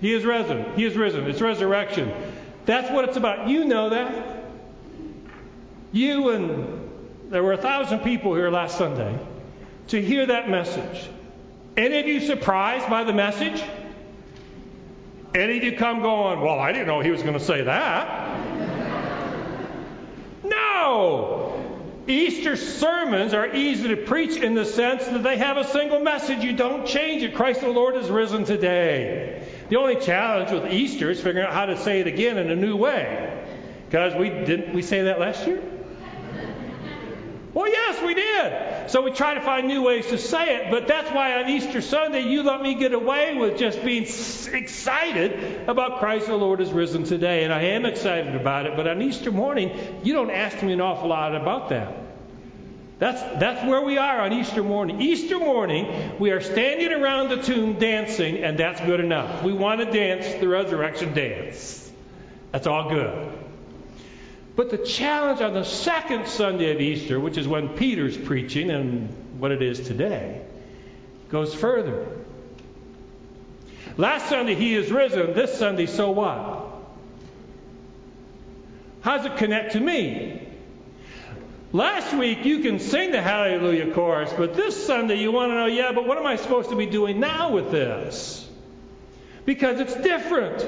He 0.00 0.12
is 0.12 0.24
risen. 0.24 0.74
He 0.74 0.84
is 0.84 0.96
risen. 0.96 1.24
It's 1.30 1.40
resurrection. 1.40 2.12
That's 2.66 2.90
what 2.90 3.08
it's 3.08 3.16
about. 3.16 3.48
You 3.48 3.64
know 3.64 3.90
that. 3.90 4.41
You 5.92 6.30
and 6.30 6.90
there 7.30 7.42
were 7.42 7.52
a 7.52 7.58
thousand 7.58 8.00
people 8.00 8.34
here 8.34 8.50
last 8.50 8.78
Sunday 8.78 9.18
to 9.88 10.00
hear 10.00 10.24
that 10.26 10.48
message. 10.48 11.08
Any 11.76 12.00
of 12.00 12.06
you 12.06 12.20
surprised 12.20 12.88
by 12.88 13.04
the 13.04 13.12
message? 13.12 13.62
Any 15.34 15.58
of 15.58 15.64
you 15.64 15.76
come 15.76 16.00
going, 16.00 16.40
well, 16.40 16.58
I 16.58 16.72
didn't 16.72 16.86
know 16.86 17.00
he 17.00 17.10
was 17.10 17.22
going 17.22 17.34
to 17.34 17.44
say 17.44 17.62
that. 17.62 18.40
no! 20.44 21.58
Easter 22.06 22.56
sermons 22.56 23.32
are 23.32 23.54
easy 23.54 23.88
to 23.88 23.96
preach 23.96 24.36
in 24.36 24.54
the 24.54 24.64
sense 24.64 25.04
that 25.06 25.22
they 25.22 25.36
have 25.36 25.56
a 25.56 25.64
single 25.64 26.00
message. 26.00 26.42
You 26.42 26.54
don't 26.54 26.86
change 26.86 27.22
it. 27.22 27.34
Christ 27.34 27.60
the 27.60 27.68
Lord 27.68 27.96
is 27.96 28.10
risen 28.10 28.44
today. 28.44 29.46
The 29.68 29.76
only 29.76 29.96
challenge 29.96 30.50
with 30.50 30.72
Easter 30.72 31.10
is 31.10 31.20
figuring 31.20 31.46
out 31.46 31.52
how 31.52 31.66
to 31.66 31.78
say 31.78 32.00
it 32.00 32.06
again 32.06 32.38
in 32.38 32.50
a 32.50 32.56
new 32.56 32.76
way. 32.76 33.46
Because 33.86 34.14
we 34.14 34.30
didn't 34.30 34.74
we 34.74 34.82
say 34.82 35.02
that 35.02 35.20
last 35.20 35.46
year? 35.46 35.62
Well, 37.54 37.68
yes, 37.68 38.02
we 38.02 38.14
did. 38.14 38.90
So 38.90 39.02
we 39.02 39.10
try 39.10 39.34
to 39.34 39.42
find 39.42 39.68
new 39.68 39.82
ways 39.82 40.06
to 40.06 40.16
say 40.16 40.56
it, 40.56 40.70
but 40.70 40.88
that's 40.88 41.10
why 41.10 41.42
on 41.42 41.50
Easter 41.50 41.82
Sunday 41.82 42.22
you 42.22 42.42
let 42.42 42.62
me 42.62 42.74
get 42.74 42.94
away 42.94 43.36
with 43.36 43.58
just 43.58 43.84
being 43.84 44.04
excited 44.04 45.68
about 45.68 45.98
Christ 45.98 46.28
the 46.28 46.36
Lord 46.36 46.62
is 46.62 46.72
risen 46.72 47.04
today. 47.04 47.44
And 47.44 47.52
I 47.52 47.62
am 47.62 47.84
excited 47.84 48.34
about 48.34 48.64
it, 48.64 48.74
but 48.74 48.88
on 48.88 49.02
Easter 49.02 49.30
morning, 49.30 50.00
you 50.02 50.14
don't 50.14 50.30
ask 50.30 50.62
me 50.62 50.72
an 50.72 50.80
awful 50.80 51.08
lot 51.08 51.34
about 51.34 51.68
that. 51.68 51.94
That's, 52.98 53.20
that's 53.40 53.68
where 53.68 53.82
we 53.82 53.98
are 53.98 54.20
on 54.20 54.32
Easter 54.32 54.62
morning. 54.62 55.02
Easter 55.02 55.38
morning, 55.38 56.18
we 56.18 56.30
are 56.30 56.40
standing 56.40 56.92
around 56.92 57.30
the 57.30 57.42
tomb 57.42 57.78
dancing, 57.78 58.38
and 58.44 58.56
that's 58.56 58.80
good 58.80 59.00
enough. 59.00 59.42
We 59.42 59.52
want 59.52 59.80
to 59.80 59.90
dance 59.90 60.40
the 60.40 60.48
resurrection 60.48 61.12
dance. 61.12 61.90
That's 62.52 62.66
all 62.66 62.88
good. 62.88 63.41
But 64.54 64.70
the 64.70 64.78
challenge 64.78 65.40
on 65.40 65.54
the 65.54 65.64
second 65.64 66.28
Sunday 66.28 66.72
of 66.74 66.80
Easter, 66.80 67.18
which 67.18 67.38
is 67.38 67.48
when 67.48 67.70
Peter's 67.70 68.16
preaching 68.16 68.70
and 68.70 69.40
what 69.40 69.50
it 69.50 69.62
is 69.62 69.80
today, 69.80 70.42
goes 71.30 71.54
further. 71.54 72.06
Last 73.96 74.28
Sunday 74.28 74.54
he 74.54 74.74
is 74.74 74.90
risen. 74.90 75.32
This 75.32 75.58
Sunday, 75.58 75.86
so 75.86 76.10
what? 76.10 76.70
How 79.00 79.16
does 79.16 79.26
it 79.26 79.36
connect 79.36 79.72
to 79.72 79.80
me? 79.80 80.48
Last 81.72 82.14
week 82.14 82.44
you 82.44 82.58
can 82.58 82.78
sing 82.78 83.12
the 83.12 83.22
Hallelujah 83.22 83.94
chorus, 83.94 84.32
but 84.36 84.54
this 84.54 84.86
Sunday 84.86 85.16
you 85.16 85.32
want 85.32 85.50
to 85.50 85.54
know, 85.54 85.66
yeah, 85.66 85.92
but 85.92 86.06
what 86.06 86.18
am 86.18 86.26
I 86.26 86.36
supposed 86.36 86.68
to 86.70 86.76
be 86.76 86.86
doing 86.86 87.18
now 87.18 87.52
with 87.52 87.70
this? 87.70 88.48
Because 89.46 89.80
it's 89.80 89.94
different. 89.94 90.64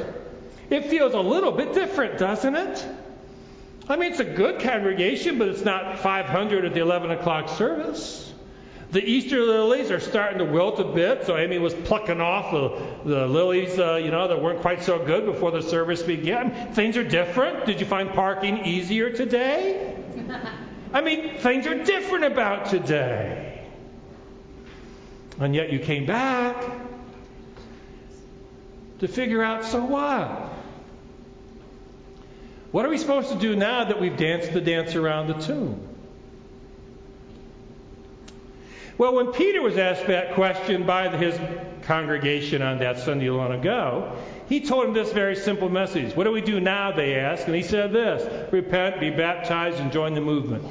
It 0.71 0.87
feels 0.87 1.12
a 1.12 1.21
little 1.21 1.53
bit 1.53 1.75
different, 1.75 2.19
doesn't 2.19 2.57
it? 2.57 2.87
I 3.88 3.97
mean, 3.97 4.12
it's 4.12 4.21
a 4.21 4.25
good 4.25 4.61
congregation, 4.61 5.38
but 5.38 5.49
it's 5.49 5.64
not 5.64 5.99
500 5.99 6.64
at 6.64 6.73
the 6.73 6.81
11 6.81 7.11
o'clock 7.11 7.50
service. 7.50 8.33
The 8.93 9.05
Easter 9.05 9.43
lilies 9.43 9.91
are 9.91 10.00
starting 10.00 10.38
to 10.38 10.45
wilt 10.45 10.79
a 10.79 10.85
bit, 10.85 11.26
so 11.26 11.37
Amy 11.37 11.59
was 11.59 11.75
plucking 11.75 12.21
off 12.21 12.53
the, 12.53 13.11
the 13.11 13.26
lilies, 13.26 13.79
uh, 13.79 13.97
you 13.97 14.11
know, 14.11 14.29
that 14.29 14.41
weren't 14.41 14.61
quite 14.61 14.83
so 14.83 15.05
good 15.05 15.26
before 15.26 15.50
the 15.50 15.61
service 15.61 16.03
began. 16.03 16.73
Things 16.75 16.97
are 16.97 17.03
different. 17.03 17.67
Did 17.67 17.81
you 17.81 17.87
find 17.87 18.09
parking 18.11 18.64
easier 18.64 19.11
today? 19.11 19.97
I 20.93 21.00
mean, 21.00 21.38
things 21.38 21.67
are 21.67 21.83
different 21.83 22.25
about 22.25 22.67
today. 22.67 23.67
And 25.41 25.55
yet 25.55 25.73
you 25.73 25.81
came 25.81 26.07
back 26.07 26.64
to 29.00 29.09
figure 29.09 29.43
out 29.43 29.64
so 29.64 29.85
what? 29.85 30.54
What 32.75 32.85
are 32.85 32.88
we 32.88 32.99
supposed 32.99 33.28
to 33.28 33.38
do 33.38 33.54
now 33.54 33.85
that 33.85 34.00
we've 34.00 34.16
danced 34.16 34.53
the 34.53 34.61
dance 34.61 34.96
around 34.96 35.29
the 35.29 35.35
tomb? 35.35 35.81
Well, 38.99 39.14
when 39.14 39.29
Peter 39.29 39.62
was 39.62 39.79
asked 39.79 40.09
that 40.09 40.35
question 40.35 40.85
by 40.85 41.16
his 41.16 41.38
congregation 41.83 42.62
on 42.62 42.79
that 42.79 42.99
Sunday 42.99 43.31
long 43.31 43.53
ago, 43.53 44.16
he 44.49 44.61
told 44.61 44.87
them 44.87 44.92
this 44.92 45.12
very 45.12 45.37
simple 45.37 45.68
message. 45.68 46.16
What 46.16 46.25
do 46.25 46.33
we 46.33 46.40
do 46.40 46.59
now, 46.59 46.90
they 46.90 47.14
asked. 47.14 47.46
And 47.46 47.55
he 47.55 47.62
said 47.62 47.92
this 47.92 48.53
Repent, 48.53 48.99
be 48.99 49.11
baptized, 49.11 49.79
and 49.79 49.92
join 49.92 50.14
the 50.14 50.20
movement. 50.20 50.64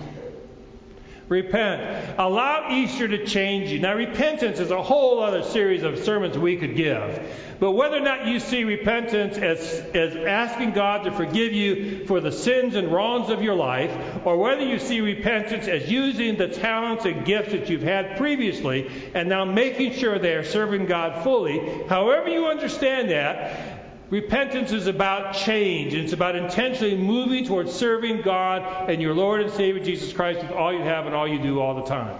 Repent. 1.30 2.16
Allow 2.20 2.70
Easter 2.72 3.08
to 3.08 3.26
change 3.26 3.72
you. 3.72 3.80
Now, 3.80 3.96
repentance 3.96 4.60
is 4.60 4.72
a 4.72 4.82
whole 4.82 5.22
other 5.22 5.44
series 5.44 5.84
of 5.84 6.00
sermons 6.00 6.38
we 6.38 6.58
could 6.58 6.76
give. 6.76 7.22
But 7.60 7.72
whether 7.72 7.96
or 7.96 8.02
not 8.02 8.28
you 8.28 8.42
see 8.42 8.66
repentance 8.66 9.38
as, 9.38 9.60
as 9.94 10.16
asking 10.18 10.72
God 10.72 11.06
to 11.06 11.12
forgive 11.12 11.54
you 11.54 12.06
for 12.06 12.20
the 12.20 12.32
sins 12.32 12.76
and 12.76 12.92
wrongs 12.92 13.30
of 13.30 13.42
your 13.42 13.56
life, 13.56 13.92
or 14.26 14.38
whether 14.38 14.64
you 14.64 14.80
see 14.80 15.00
repentance 15.00 15.70
as 15.70 15.90
using 15.90 16.36
the 16.36 16.50
talents 16.50 17.06
and 17.06 17.26
gifts 17.26 17.54
that 17.54 17.70
you've 17.70 17.84
had 17.84 18.18
previously 18.18 18.92
and 19.14 19.30
now 19.30 19.46
making 19.46 19.94
sure 19.94 20.20
they 20.20 20.34
are 20.34 20.44
serving 20.44 20.88
God 20.88 21.24
fully, 21.24 21.60
however 21.88 22.28
you 22.28 22.48
understand 22.48 23.10
that, 23.12 23.73
Repentance 24.14 24.72
is 24.72 24.86
about 24.86 25.34
change. 25.34 25.96
It's 25.96 26.14
about 26.14 26.36
intentionally 26.36 26.96
moving 26.96 27.46
towards 27.46 27.74
serving 27.74 28.22
God 28.22 28.88
and 28.88 29.02
your 29.02 29.16
Lord 29.16 29.42
and 29.42 29.52
Savior 29.52 29.84
Jesus 29.84 30.14
Christ 30.14 30.40
with 30.40 30.52
all 30.52 30.72
you 30.72 30.84
have 30.84 31.08
and 31.08 31.16
all 31.16 31.28
you 31.28 31.42
do 31.42 31.60
all 31.60 31.74
the 31.74 31.90
time. 31.90 32.20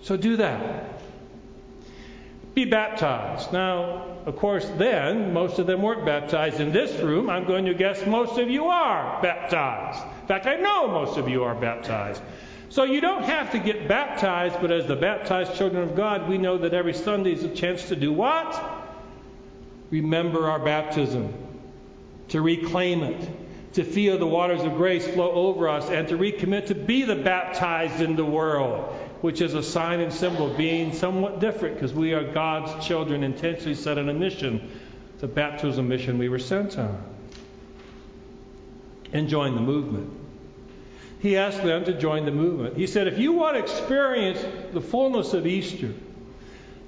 So 0.00 0.16
do 0.16 0.38
that. 0.38 0.98
Be 2.54 2.64
baptized. 2.64 3.52
Now, 3.52 4.16
of 4.24 4.36
course, 4.36 4.66
then, 4.78 5.34
most 5.34 5.58
of 5.58 5.66
them 5.66 5.82
weren't 5.82 6.06
baptized 6.06 6.58
in 6.58 6.72
this 6.72 6.98
room. 7.02 7.28
I'm 7.28 7.44
going 7.44 7.66
to 7.66 7.74
guess 7.74 8.06
most 8.06 8.38
of 8.38 8.48
you 8.48 8.68
are 8.68 9.20
baptized. 9.20 10.02
In 10.22 10.26
fact, 10.26 10.46
I 10.46 10.56
know 10.56 10.88
most 10.88 11.18
of 11.18 11.28
you 11.28 11.44
are 11.44 11.54
baptized. 11.54 12.22
So 12.70 12.84
you 12.84 13.02
don't 13.02 13.24
have 13.24 13.52
to 13.52 13.58
get 13.58 13.88
baptized, 13.88 14.56
but 14.62 14.72
as 14.72 14.86
the 14.86 14.96
baptized 14.96 15.54
children 15.54 15.82
of 15.82 15.94
God, 15.94 16.30
we 16.30 16.38
know 16.38 16.56
that 16.56 16.72
every 16.72 16.94
Sunday 16.94 17.34
is 17.34 17.44
a 17.44 17.50
chance 17.50 17.88
to 17.88 17.94
do 17.94 18.10
what? 18.10 18.81
Remember 19.92 20.50
our 20.50 20.58
baptism, 20.58 21.32
to 22.28 22.40
reclaim 22.40 23.04
it, 23.04 23.74
to 23.74 23.84
feel 23.84 24.18
the 24.18 24.26
waters 24.26 24.62
of 24.62 24.74
grace 24.74 25.06
flow 25.06 25.30
over 25.30 25.68
us, 25.68 25.88
and 25.90 26.08
to 26.08 26.16
recommit 26.16 26.66
to 26.66 26.74
be 26.74 27.02
the 27.02 27.14
baptized 27.14 28.00
in 28.00 28.16
the 28.16 28.24
world, 28.24 28.92
which 29.20 29.40
is 29.40 29.54
a 29.54 29.62
sign 29.62 30.00
and 30.00 30.12
symbol 30.12 30.50
of 30.50 30.56
being 30.56 30.92
somewhat 30.92 31.38
different 31.38 31.76
because 31.76 31.92
we 31.92 32.14
are 32.14 32.24
God's 32.32 32.84
children 32.84 33.22
intentionally 33.22 33.74
set 33.74 33.98
on 33.98 34.08
a 34.08 34.14
mission, 34.14 34.68
the 35.20 35.28
baptism 35.28 35.88
mission 35.88 36.18
we 36.18 36.28
were 36.28 36.40
sent 36.40 36.78
on. 36.78 37.00
And 39.12 39.28
join 39.28 39.54
the 39.54 39.60
movement. 39.60 40.10
He 41.20 41.36
asked 41.36 41.62
them 41.62 41.84
to 41.84 41.92
join 41.92 42.24
the 42.24 42.32
movement. 42.32 42.78
He 42.78 42.86
said, 42.86 43.06
if 43.06 43.18
you 43.18 43.32
want 43.32 43.56
to 43.56 43.62
experience 43.62 44.44
the 44.72 44.80
fullness 44.80 45.34
of 45.34 45.46
Easter, 45.46 45.92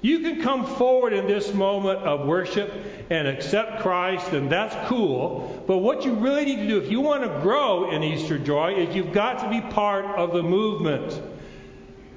you 0.05 0.19
can 0.19 0.39
come 0.39 0.67
forward 0.75 1.13
in 1.13 1.25
this 1.25 1.51
moment 1.51 1.97
of 2.01 2.27
worship 2.27 2.71
and 3.09 3.27
accept 3.27 3.81
Christ, 3.81 4.33
and 4.33 4.51
that's 4.51 4.75
cool. 4.87 5.63
But 5.65 5.79
what 5.79 6.05
you 6.05 6.13
really 6.13 6.45
need 6.45 6.57
to 6.57 6.67
do, 6.67 6.77
if 6.77 6.91
you 6.91 7.01
want 7.01 7.23
to 7.23 7.39
grow 7.41 7.89
in 7.89 8.03
Easter 8.03 8.37
joy, 8.37 8.75
is 8.75 8.95
you've 8.95 9.13
got 9.13 9.39
to 9.39 9.49
be 9.49 9.61
part 9.73 10.05
of 10.05 10.31
the 10.31 10.43
movement. 10.43 11.19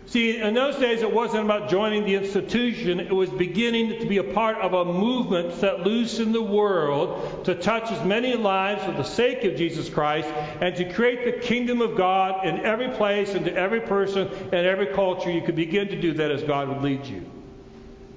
See, 0.04 0.36
in 0.36 0.52
those 0.52 0.76
days, 0.76 1.00
it 1.00 1.10
wasn't 1.10 1.46
about 1.46 1.70
joining 1.70 2.04
the 2.04 2.14
institution, 2.14 3.00
it 3.00 3.14
was 3.14 3.30
beginning 3.30 4.00
to 4.00 4.06
be 4.06 4.18
a 4.18 4.24
part 4.34 4.58
of 4.58 4.74
a 4.74 4.84
movement 4.84 5.54
set 5.54 5.80
loose 5.80 6.18
in 6.18 6.32
the 6.32 6.42
world 6.42 7.46
to 7.46 7.54
touch 7.54 7.90
as 7.90 8.04
many 8.04 8.34
lives 8.34 8.84
for 8.84 8.92
the 8.92 9.02
sake 9.02 9.44
of 9.44 9.56
Jesus 9.56 9.88
Christ 9.88 10.28
and 10.60 10.76
to 10.76 10.92
create 10.92 11.24
the 11.24 11.40
kingdom 11.40 11.80
of 11.80 11.96
God 11.96 12.46
in 12.46 12.66
every 12.66 12.90
place 12.90 13.32
and 13.32 13.46
to 13.46 13.54
every 13.54 13.80
person 13.80 14.28
and 14.28 14.66
every 14.66 14.88
culture. 14.88 15.30
You 15.30 15.40
could 15.40 15.56
begin 15.56 15.88
to 15.88 15.98
do 15.98 16.12
that 16.14 16.30
as 16.30 16.42
God 16.42 16.68
would 16.68 16.82
lead 16.82 17.06
you. 17.06 17.37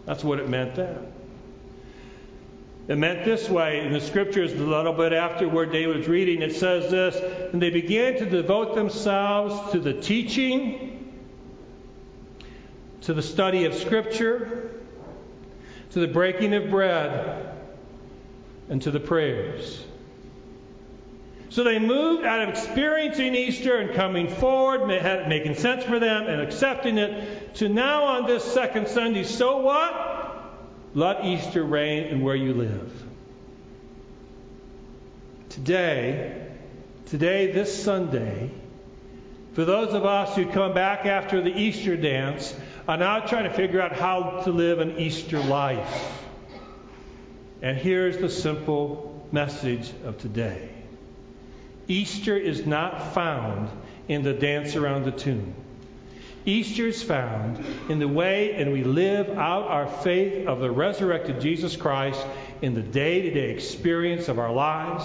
That's 0.06 0.24
what 0.24 0.40
it 0.40 0.50
meant 0.50 0.76
then. 0.76 1.12
It 2.88 2.98
meant 2.98 3.24
this 3.24 3.48
way 3.48 3.86
in 3.86 3.94
the 3.94 4.02
scriptures, 4.02 4.52
a 4.54 4.56
little 4.56 4.94
bit 4.94 5.14
after 5.14 5.48
where 5.48 5.66
David 5.66 5.98
was 5.98 6.08
reading, 6.08 6.42
it 6.42 6.56
says 6.56 6.90
this 6.90 7.16
And 7.54 7.62
they 7.62 7.70
began 7.70 8.18
to 8.18 8.26
devote 8.26 8.76
themselves 8.76 9.72
to 9.72 9.80
the 9.80 9.94
teaching, 9.94 11.22
to 13.02 13.14
the 13.14 13.22
study 13.22 13.66
of 13.66 13.76
Scripture, 13.76 14.72
to 15.92 16.00
the 16.00 16.08
breaking 16.08 16.54
of 16.54 16.70
bread, 16.70 17.56
and 18.70 18.82
to 18.82 18.92
the 18.92 19.00
prayers. 19.00 19.84
So 21.52 21.66
they 21.66 21.80
moved 21.80 22.24
out 22.24 22.44
of 22.44 22.50
experiencing 22.50 23.36
Easter 23.36 23.76
and 23.76 23.94
coming 23.94 24.30
forward, 24.30 24.88
making 24.88 25.56
sense 25.56 25.84
for 25.84 26.00
them 26.00 26.28
and 26.28 26.42
accepting 26.42 26.98
it, 26.98 27.56
to 27.56 27.68
now 27.68 28.06
on 28.06 28.26
this 28.26 28.42
second 28.42 28.88
Sunday, 28.88 29.26
so 29.26 29.58
what? 29.58 30.54
Let 30.94 31.26
Easter 31.26 31.62
reign 31.62 32.06
in 32.06 32.22
where 32.22 32.38
you 32.38 32.54
live. 32.54 33.04
Today, 35.50 36.48
today, 37.08 37.52
this 37.52 37.84
Sunday, 37.84 38.50
for 39.52 39.66
those 39.66 39.94
of 39.94 40.06
us 40.06 40.34
who 40.38 40.46
come 40.46 40.74
back 40.74 41.06
after 41.06 41.42
the 41.42 41.54
Easter 41.54 41.98
dance, 41.98 42.56
are 42.88 42.96
now 42.96 43.20
trying 43.20 43.44
to 43.44 43.54
figure 43.54 43.82
out 43.82 43.92
how 43.92 44.40
to 44.46 44.52
live 44.52 44.80
an 44.80 44.98
Easter 45.00 45.40
life. 45.40 46.14
And 47.62 47.78
here's 47.78 48.18
the 48.20 48.30
simple 48.30 49.28
message 49.34 49.92
of 50.06 50.18
today 50.18 50.81
Easter 51.88 52.38
is 52.38 52.66
not 52.66 53.14
found 53.14 53.70
in 54.08 54.24
the 54.24 54.34
dance 54.34 54.76
around 54.76 55.06
the 55.06 55.12
tomb. 55.12 55.54
Easter 56.46 56.88
is 56.88 57.04
found 57.04 57.64
in 57.90 58.00
the 58.00 58.08
way 58.08 58.54
and 58.54 58.72
we 58.72 58.84
live 58.84 59.30
out 59.30 59.68
our 59.68 59.88
faith 59.88 60.48
of 60.48 60.60
the 60.60 60.72
resurrected 60.72 61.40
Jesus 61.40 61.76
Christ 61.76 62.26
in 62.62 62.74
the 62.74 62.82
day 62.82 63.22
to 63.22 63.32
day 63.32 63.52
experience 63.52 64.28
of 64.28 64.40
our 64.40 64.52
lives, 64.52 65.04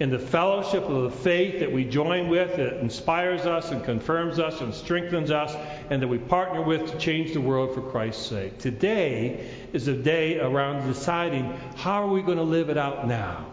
in 0.00 0.10
the 0.10 0.18
fellowship 0.18 0.82
of 0.84 1.02
the 1.04 1.18
faith 1.18 1.60
that 1.60 1.70
we 1.70 1.84
join 1.84 2.28
with 2.28 2.56
that 2.56 2.80
inspires 2.80 3.42
us 3.42 3.70
and 3.70 3.84
confirms 3.84 4.40
us 4.40 4.60
and 4.60 4.74
strengthens 4.74 5.30
us, 5.30 5.54
and 5.90 6.02
that 6.02 6.08
we 6.08 6.18
partner 6.18 6.62
with 6.62 6.90
to 6.90 6.98
change 6.98 7.32
the 7.32 7.40
world 7.40 7.74
for 7.74 7.82
Christ's 7.82 8.26
sake. 8.26 8.58
Today 8.58 9.48
is 9.72 9.86
a 9.86 9.94
day 9.94 10.40
around 10.40 10.86
deciding 10.86 11.44
how 11.76 12.02
are 12.02 12.08
we 12.08 12.22
going 12.22 12.38
to 12.38 12.42
live 12.42 12.68
it 12.70 12.76
out 12.76 13.06
now. 13.06 13.46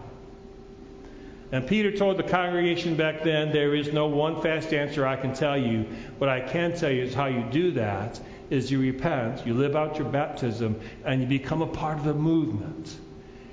And 1.52 1.68
Peter 1.68 1.92
told 1.92 2.18
the 2.18 2.24
congregation 2.24 2.96
back 2.96 3.24
then, 3.24 3.52
there 3.52 3.74
is 3.74 3.92
no 3.92 4.08
one 4.08 4.42
fast 4.42 4.72
answer 4.72 5.06
I 5.08 5.16
can 5.16 5.34
tell 5.34 5.58
you. 5.58 5.86
What 6.20 6.30
I 6.30 6.42
can 6.42 6.76
tell 6.78 6.92
you 6.92 7.04
is 7.04 7.14
how 7.14 7.26
you 7.26 7.44
do 7.52 7.72
that 7.72 8.20
is 8.52 8.72
you 8.72 8.80
repent, 8.80 9.46
you 9.46 9.54
live 9.54 9.76
out 9.76 9.98
your 9.98 10.10
baptism, 10.10 10.80
and 11.06 11.22
you 11.22 11.28
become 11.28 11.62
a 11.62 11.68
part 11.68 11.98
of 11.98 12.04
the 12.04 12.14
movement. 12.14 12.96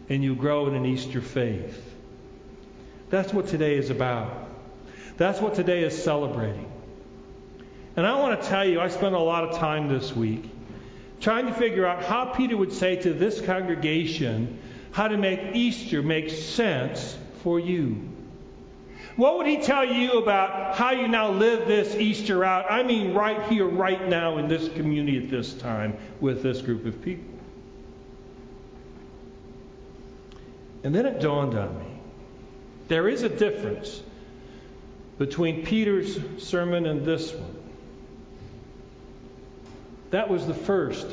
And 0.08 0.22
you 0.22 0.34
grow 0.34 0.66
in 0.68 0.74
an 0.74 0.86
Easter 0.86 1.20
faith. 1.20 1.82
That's 3.08 3.32
what 3.32 3.48
today 3.48 3.76
is 3.76 3.90
about. 3.90 4.48
That's 5.16 5.40
what 5.40 5.54
today 5.54 5.82
is 5.82 6.02
celebrating. 6.02 6.70
And 7.96 8.06
I 8.06 8.18
want 8.20 8.40
to 8.40 8.48
tell 8.48 8.64
you, 8.64 8.80
I 8.80 8.88
spent 8.88 9.14
a 9.14 9.20
lot 9.20 9.44
of 9.44 9.56
time 9.58 9.88
this 9.88 10.14
week 10.14 10.44
trying 11.20 11.46
to 11.46 11.54
figure 11.54 11.86
out 11.86 12.04
how 12.04 12.26
Peter 12.26 12.56
would 12.56 12.72
say 12.72 12.96
to 12.96 13.14
this 13.14 13.40
congregation 13.40 14.58
how 14.92 15.08
to 15.08 15.16
make 15.16 15.54
Easter 15.54 16.02
make 16.02 16.30
sense 16.30 17.16
for 17.46 17.60
you. 17.60 17.96
What 19.14 19.38
would 19.38 19.46
he 19.46 19.58
tell 19.58 19.84
you 19.84 20.14
about 20.14 20.74
how 20.74 20.90
you 20.90 21.06
now 21.06 21.30
live 21.30 21.68
this 21.68 21.94
Easter 21.94 22.44
out? 22.44 22.66
I 22.68 22.82
mean, 22.82 23.14
right 23.14 23.40
here, 23.44 23.68
right 23.68 24.08
now, 24.08 24.38
in 24.38 24.48
this 24.48 24.68
community 24.70 25.22
at 25.22 25.30
this 25.30 25.54
time 25.54 25.96
with 26.18 26.42
this 26.42 26.60
group 26.60 26.84
of 26.86 27.00
people. 27.02 27.38
And 30.82 30.92
then 30.92 31.06
it 31.06 31.20
dawned 31.20 31.56
on 31.56 31.78
me 31.78 31.86
there 32.88 33.08
is 33.08 33.22
a 33.22 33.28
difference 33.28 34.02
between 35.16 35.64
Peter's 35.64 36.18
sermon 36.44 36.84
and 36.84 37.04
this 37.04 37.32
one. 37.32 37.56
That 40.10 40.28
was 40.28 40.48
the 40.48 40.54
first 40.54 41.06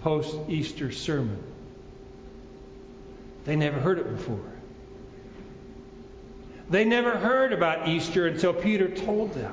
post 0.00 0.36
Easter 0.48 0.90
sermon. 0.90 1.51
They 3.44 3.56
never 3.56 3.80
heard 3.80 3.98
it 3.98 4.08
before. 4.16 4.52
They 6.70 6.84
never 6.84 7.10
heard 7.10 7.52
about 7.52 7.88
Easter 7.88 8.26
until 8.26 8.54
Peter 8.54 8.88
told 8.88 9.34
them. 9.34 9.52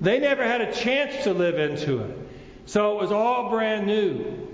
They 0.00 0.18
never 0.18 0.44
had 0.44 0.60
a 0.60 0.72
chance 0.72 1.24
to 1.24 1.32
live 1.32 1.58
into 1.58 2.00
it. 2.00 2.18
So 2.66 2.98
it 2.98 3.02
was 3.02 3.12
all 3.12 3.50
brand 3.50 3.86
new. 3.86 4.48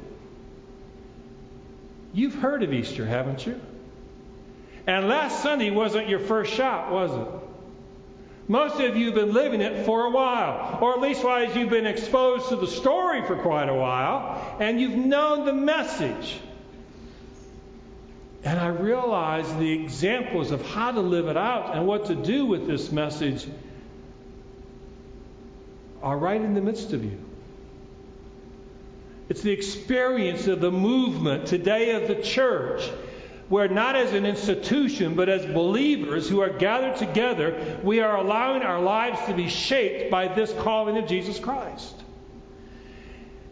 You've 2.12 2.34
heard 2.34 2.62
of 2.62 2.72
Easter, 2.72 3.06
haven't 3.06 3.46
you? 3.46 3.60
And 4.86 5.08
last 5.08 5.42
Sunday 5.42 5.70
wasn't 5.70 6.08
your 6.08 6.18
first 6.18 6.52
shot, 6.52 6.90
was 6.90 7.12
it? 7.12 7.28
Most 8.48 8.80
of 8.80 8.96
you 8.96 9.06
have 9.06 9.14
been 9.14 9.32
living 9.32 9.60
it 9.60 9.86
for 9.86 10.06
a 10.06 10.10
while, 10.10 10.78
or 10.80 10.94
at 10.94 11.00
least 11.00 11.22
why 11.22 11.44
you've 11.44 11.70
been 11.70 11.86
exposed 11.86 12.48
to 12.48 12.56
the 12.56 12.66
story 12.66 13.22
for 13.22 13.36
quite 13.36 13.68
a 13.68 13.74
while, 13.74 14.56
and 14.58 14.80
you've 14.80 14.96
known 14.96 15.44
the 15.44 15.52
message. 15.52 16.40
And 18.42 18.58
I 18.58 18.68
realized 18.68 19.58
the 19.58 19.70
examples 19.70 20.50
of 20.50 20.64
how 20.64 20.92
to 20.92 21.00
live 21.00 21.28
it 21.28 21.36
out 21.36 21.76
and 21.76 21.86
what 21.86 22.06
to 22.06 22.14
do 22.14 22.46
with 22.46 22.66
this 22.66 22.90
message 22.90 23.46
are 26.02 26.16
right 26.16 26.40
in 26.40 26.54
the 26.54 26.62
midst 26.62 26.92
of 26.94 27.04
you. 27.04 27.18
It's 29.28 29.42
the 29.42 29.52
experience 29.52 30.46
of 30.46 30.60
the 30.60 30.72
movement 30.72 31.46
today 31.46 31.90
of 31.90 32.08
the 32.08 32.22
church, 32.22 32.82
where 33.48 33.68
not 33.68 33.94
as 33.94 34.12
an 34.14 34.24
institution, 34.24 35.14
but 35.14 35.28
as 35.28 35.44
believers 35.44 36.28
who 36.28 36.40
are 36.40 36.48
gathered 36.48 36.96
together, 36.96 37.78
we 37.84 38.00
are 38.00 38.16
allowing 38.16 38.62
our 38.62 38.80
lives 38.80 39.20
to 39.26 39.34
be 39.34 39.48
shaped 39.48 40.10
by 40.10 40.28
this 40.28 40.52
calling 40.54 40.96
of 40.96 41.06
Jesus 41.06 41.38
Christ. 41.38 41.99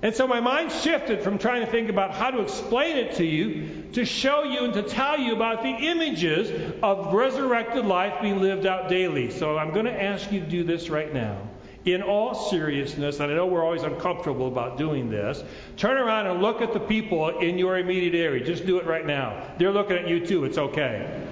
And 0.01 0.15
so 0.15 0.29
my 0.29 0.39
mind 0.39 0.71
shifted 0.71 1.23
from 1.23 1.39
trying 1.39 1.65
to 1.65 1.71
think 1.71 1.89
about 1.89 2.15
how 2.15 2.31
to 2.31 2.41
explain 2.41 2.97
it 2.97 3.17
to 3.17 3.25
you 3.25 3.89
to 3.95 4.05
show 4.05 4.45
you 4.45 4.65
and 4.65 4.75
to 4.75 4.83
tell 4.83 5.19
you 5.19 5.35
about 5.35 5.63
the 5.63 5.71
images 5.71 6.77
of 6.83 7.13
resurrected 7.13 7.85
life 7.85 8.23
being 8.23 8.41
lived 8.41 8.65
out 8.65 8.89
daily. 8.89 9.31
So 9.31 9.59
I'm 9.59 9.73
going 9.73 9.87
to 9.87 10.03
ask 10.03 10.31
you 10.31 10.41
to 10.41 10.47
do 10.47 10.63
this 10.63 10.89
right 10.89 11.13
now. 11.13 11.49
In 11.85 12.03
all 12.03 12.35
seriousness, 12.35 13.19
and 13.19 13.33
I 13.33 13.35
know 13.35 13.47
we're 13.47 13.65
always 13.65 13.83
uncomfortable 13.83 14.47
about 14.47 14.79
doing 14.79 15.11
this, 15.11 15.43
turn 15.77 15.97
around 15.97 16.27
and 16.27 16.43
look 16.43 16.61
at 16.61 16.73
the 16.73 16.81
people 16.81 17.39
in 17.39 17.57
your 17.57 17.79
immediate 17.79 18.15
area. 18.15 18.45
Just 18.45 18.67
do 18.67 18.79
it 18.79 18.85
right 18.85 19.07
now. 19.07 19.55
They're 19.59 19.73
looking 19.73 19.97
at 19.97 20.07
you 20.07 20.25
too. 20.25 20.45
It's 20.45 20.59
okay. 20.59 21.28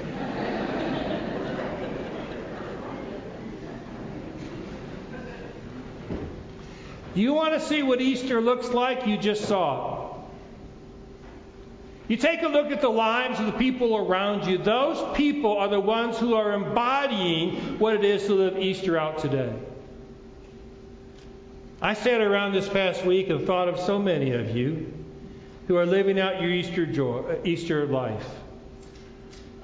You 7.16 7.32
want 7.32 7.54
to 7.54 7.60
see 7.60 7.82
what 7.82 8.00
Easter 8.00 8.40
looks 8.40 8.68
like? 8.68 9.06
You 9.06 9.16
just 9.16 9.46
saw 9.46 10.02
it. 10.02 10.06
You 12.08 12.16
take 12.16 12.42
a 12.42 12.48
look 12.48 12.70
at 12.70 12.80
the 12.80 12.88
lives 12.88 13.40
of 13.40 13.46
the 13.46 13.52
people 13.52 13.96
around 13.96 14.46
you. 14.46 14.58
Those 14.58 15.16
people 15.16 15.56
are 15.56 15.68
the 15.68 15.80
ones 15.80 16.18
who 16.18 16.34
are 16.34 16.52
embodying 16.52 17.78
what 17.78 17.94
it 17.94 18.04
is 18.04 18.26
to 18.26 18.34
live 18.34 18.58
Easter 18.58 18.96
out 18.96 19.18
today. 19.18 19.52
I 21.82 21.94
sat 21.94 22.20
around 22.20 22.52
this 22.52 22.68
past 22.68 23.04
week 23.04 23.28
and 23.28 23.46
thought 23.46 23.68
of 23.68 23.80
so 23.80 23.98
many 23.98 24.32
of 24.32 24.54
you 24.54 24.92
who 25.66 25.76
are 25.76 25.86
living 25.86 26.20
out 26.20 26.40
your 26.40 26.50
Easter 26.50 26.86
joy, 26.86 27.38
Easter 27.44 27.86
life. 27.86 28.28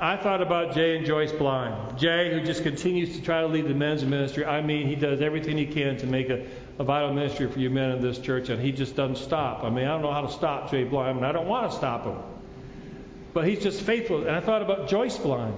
I 0.00 0.16
thought 0.16 0.42
about 0.42 0.74
Jay 0.74 0.96
and 0.96 1.06
Joyce 1.06 1.30
Blind. 1.30 1.96
Jay, 1.96 2.32
who 2.32 2.44
just 2.44 2.64
continues 2.64 3.14
to 3.14 3.22
try 3.22 3.40
to 3.42 3.46
lead 3.46 3.66
the 3.66 3.74
men's 3.74 4.04
ministry. 4.04 4.44
I 4.44 4.60
mean, 4.60 4.88
he 4.88 4.96
does 4.96 5.20
everything 5.20 5.56
he 5.56 5.66
can 5.66 5.96
to 5.98 6.06
make 6.06 6.28
a, 6.28 6.44
a 6.78 6.85
vital 6.85 7.12
ministry 7.12 7.48
for 7.48 7.58
you 7.58 7.70
men 7.70 7.90
in 7.90 8.02
this 8.02 8.18
church, 8.18 8.48
and 8.48 8.61
he 8.61 8.72
just 8.72 8.96
doesn't 8.96 9.16
stop. 9.16 9.64
I 9.64 9.70
mean, 9.70 9.85
I 9.85 9.88
don't 9.88 10.02
know 10.02 10.12
how 10.12 10.22
to 10.22 10.32
stop 10.32 10.70
Jay 10.70 10.85
Blime, 10.85 11.16
and 11.18 11.26
I 11.26 11.32
don't 11.32 11.48
want 11.48 11.70
to 11.70 11.76
stop 11.76 12.04
him. 12.04 12.18
But 13.35 13.46
he's 13.46 13.62
just 13.62 13.80
faithful. 13.82 14.26
And 14.26 14.30
I 14.30 14.40
thought 14.40 14.62
about 14.62 14.88
Joyce 14.88 15.16
Blime, 15.18 15.54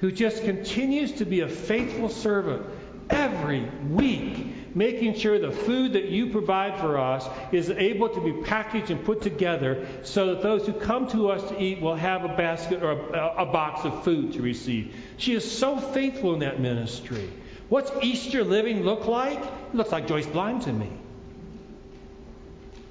who 0.00 0.12
just 0.12 0.44
continues 0.44 1.12
to 1.12 1.24
be 1.24 1.40
a 1.40 1.48
faithful 1.48 2.08
servant 2.08 2.64
every 3.10 3.68
week 3.90 4.54
making 4.74 5.14
sure 5.14 5.38
the 5.38 5.52
food 5.52 5.92
that 5.92 6.06
you 6.06 6.30
provide 6.30 6.78
for 6.80 6.98
us 6.98 7.26
is 7.52 7.70
able 7.70 8.08
to 8.08 8.20
be 8.20 8.32
packaged 8.44 8.90
and 8.90 9.04
put 9.04 9.22
together 9.22 9.86
so 10.02 10.26
that 10.34 10.42
those 10.42 10.66
who 10.66 10.72
come 10.72 11.08
to 11.08 11.30
us 11.30 11.48
to 11.48 11.62
eat 11.62 11.80
will 11.80 11.94
have 11.94 12.24
a 12.24 12.28
basket 12.28 12.82
or 12.82 12.92
a, 12.92 13.34
a 13.38 13.46
box 13.46 13.84
of 13.84 14.04
food 14.04 14.32
to 14.32 14.42
receive. 14.42 14.94
She 15.16 15.32
is 15.34 15.50
so 15.50 15.78
faithful 15.78 16.34
in 16.34 16.40
that 16.40 16.60
ministry. 16.60 17.30
What's 17.68 17.90
Easter 18.02 18.44
living 18.44 18.82
look 18.82 19.06
like? 19.06 19.38
It 19.38 19.74
looks 19.74 19.92
like 19.92 20.06
Joyce 20.06 20.26
Blind 20.26 20.62
to 20.62 20.72
me. 20.72 20.90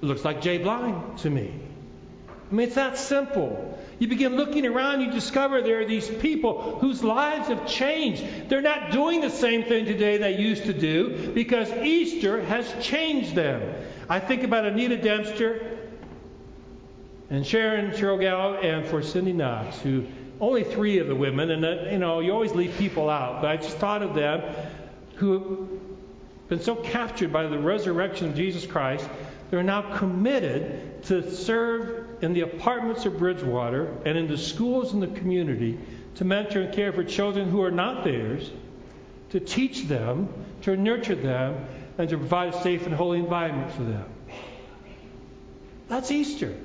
It 0.01 0.05
looks 0.05 0.25
like 0.25 0.41
Jay 0.41 0.57
Blind 0.57 1.19
to 1.19 1.29
me. 1.29 1.53
I 2.51 2.53
mean, 2.53 2.67
it's 2.67 2.75
that 2.75 2.97
simple. 2.97 3.79
You 3.99 4.07
begin 4.07 4.35
looking 4.35 4.65
around, 4.65 5.01
you 5.01 5.11
discover 5.11 5.61
there 5.61 5.79
are 5.79 5.85
these 5.85 6.09
people 6.09 6.77
whose 6.79 7.03
lives 7.03 7.47
have 7.47 7.67
changed. 7.67 8.49
They're 8.49 8.61
not 8.61 8.91
doing 8.91 9.21
the 9.21 9.29
same 9.29 9.63
thing 9.63 9.85
today 9.85 10.17
they 10.17 10.37
used 10.37 10.65
to 10.65 10.73
do 10.73 11.31
because 11.33 11.71
Easter 11.71 12.43
has 12.43 12.71
changed 12.85 13.33
them. 13.33 13.61
I 14.09 14.19
think 14.19 14.43
about 14.43 14.65
Anita 14.65 14.97
Dempster 14.97 15.79
and 17.29 17.45
Sharon 17.45 17.91
Chirogal 17.91 18.63
and 18.63 18.85
for 18.85 19.01
Cindy 19.01 19.33
Knox, 19.33 19.79
who 19.79 20.05
only 20.41 20.63
three 20.63 20.99
of 20.99 21.07
the 21.07 21.15
women, 21.15 21.51
and 21.51 21.63
uh, 21.63 21.89
you 21.89 21.97
know, 21.97 22.19
you 22.19 22.33
always 22.33 22.51
leave 22.51 22.75
people 22.77 23.09
out, 23.09 23.41
but 23.41 23.49
I 23.49 23.57
just 23.57 23.77
thought 23.77 24.03
of 24.03 24.13
them 24.13 24.41
who 25.15 25.39
have 25.39 26.49
been 26.49 26.61
so 26.61 26.75
captured 26.75 27.31
by 27.31 27.47
the 27.47 27.57
resurrection 27.57 28.29
of 28.29 28.35
Jesus 28.35 28.65
Christ, 28.65 29.07
they're 29.49 29.63
now 29.63 29.97
committed 29.97 31.03
to 31.03 31.31
serve 31.31 32.23
in 32.23 32.33
the 32.33 32.41
apartments 32.41 33.05
of 33.05 33.19
Bridgewater 33.19 33.95
and 34.05 34.17
in 34.17 34.27
the 34.27 34.37
schools 34.37 34.93
in 34.93 34.99
the 34.99 35.07
community 35.07 35.77
to 36.15 36.25
mentor 36.25 36.61
and 36.61 36.73
care 36.73 36.93
for 36.93 37.03
children 37.03 37.49
who 37.49 37.61
are 37.61 37.71
not 37.71 38.03
theirs, 38.03 38.49
to 39.31 39.39
teach 39.39 39.83
them, 39.83 40.29
to 40.61 40.75
nurture 40.77 41.15
them, 41.15 41.65
and 41.97 42.09
to 42.09 42.17
provide 42.17 42.53
a 42.53 42.61
safe 42.61 42.85
and 42.85 42.95
holy 42.95 43.19
environment 43.19 43.71
for 43.71 43.83
them. 43.83 44.05
That's 45.87 46.09
Easter. 46.11 46.55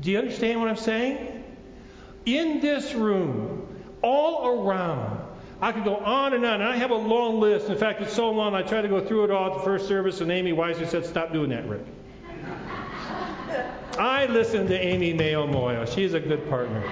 Do 0.00 0.10
you 0.10 0.18
understand 0.18 0.60
what 0.60 0.68
I'm 0.68 0.76
saying? 0.76 1.44
In 2.26 2.60
this 2.60 2.94
room, 2.94 3.66
all 4.02 4.68
around, 4.68 5.13
I 5.64 5.72
could 5.72 5.84
go 5.84 5.96
on 5.96 6.34
and 6.34 6.44
on, 6.44 6.60
and 6.60 6.70
I 6.70 6.76
have 6.76 6.90
a 6.90 6.94
long 6.94 7.40
list. 7.40 7.70
In 7.70 7.78
fact, 7.78 8.02
it's 8.02 8.12
so 8.12 8.30
long 8.30 8.54
I 8.54 8.60
tried 8.60 8.82
to 8.82 8.88
go 8.88 9.02
through 9.02 9.24
it 9.24 9.30
all 9.30 9.50
at 9.50 9.54
the 9.54 9.64
first 9.64 9.88
service, 9.88 10.20
and 10.20 10.30
Amy 10.30 10.52
wisely 10.52 10.84
said, 10.84 11.06
"Stop 11.06 11.32
doing 11.32 11.48
that, 11.48 11.66
Rick." 11.66 11.80
I 13.98 14.26
listen 14.26 14.66
to 14.66 14.78
Amy 14.78 15.14
Mayo 15.14 15.46
Moyo. 15.46 15.90
She's 15.90 16.12
a 16.12 16.20
good 16.20 16.46
partner. 16.50 16.82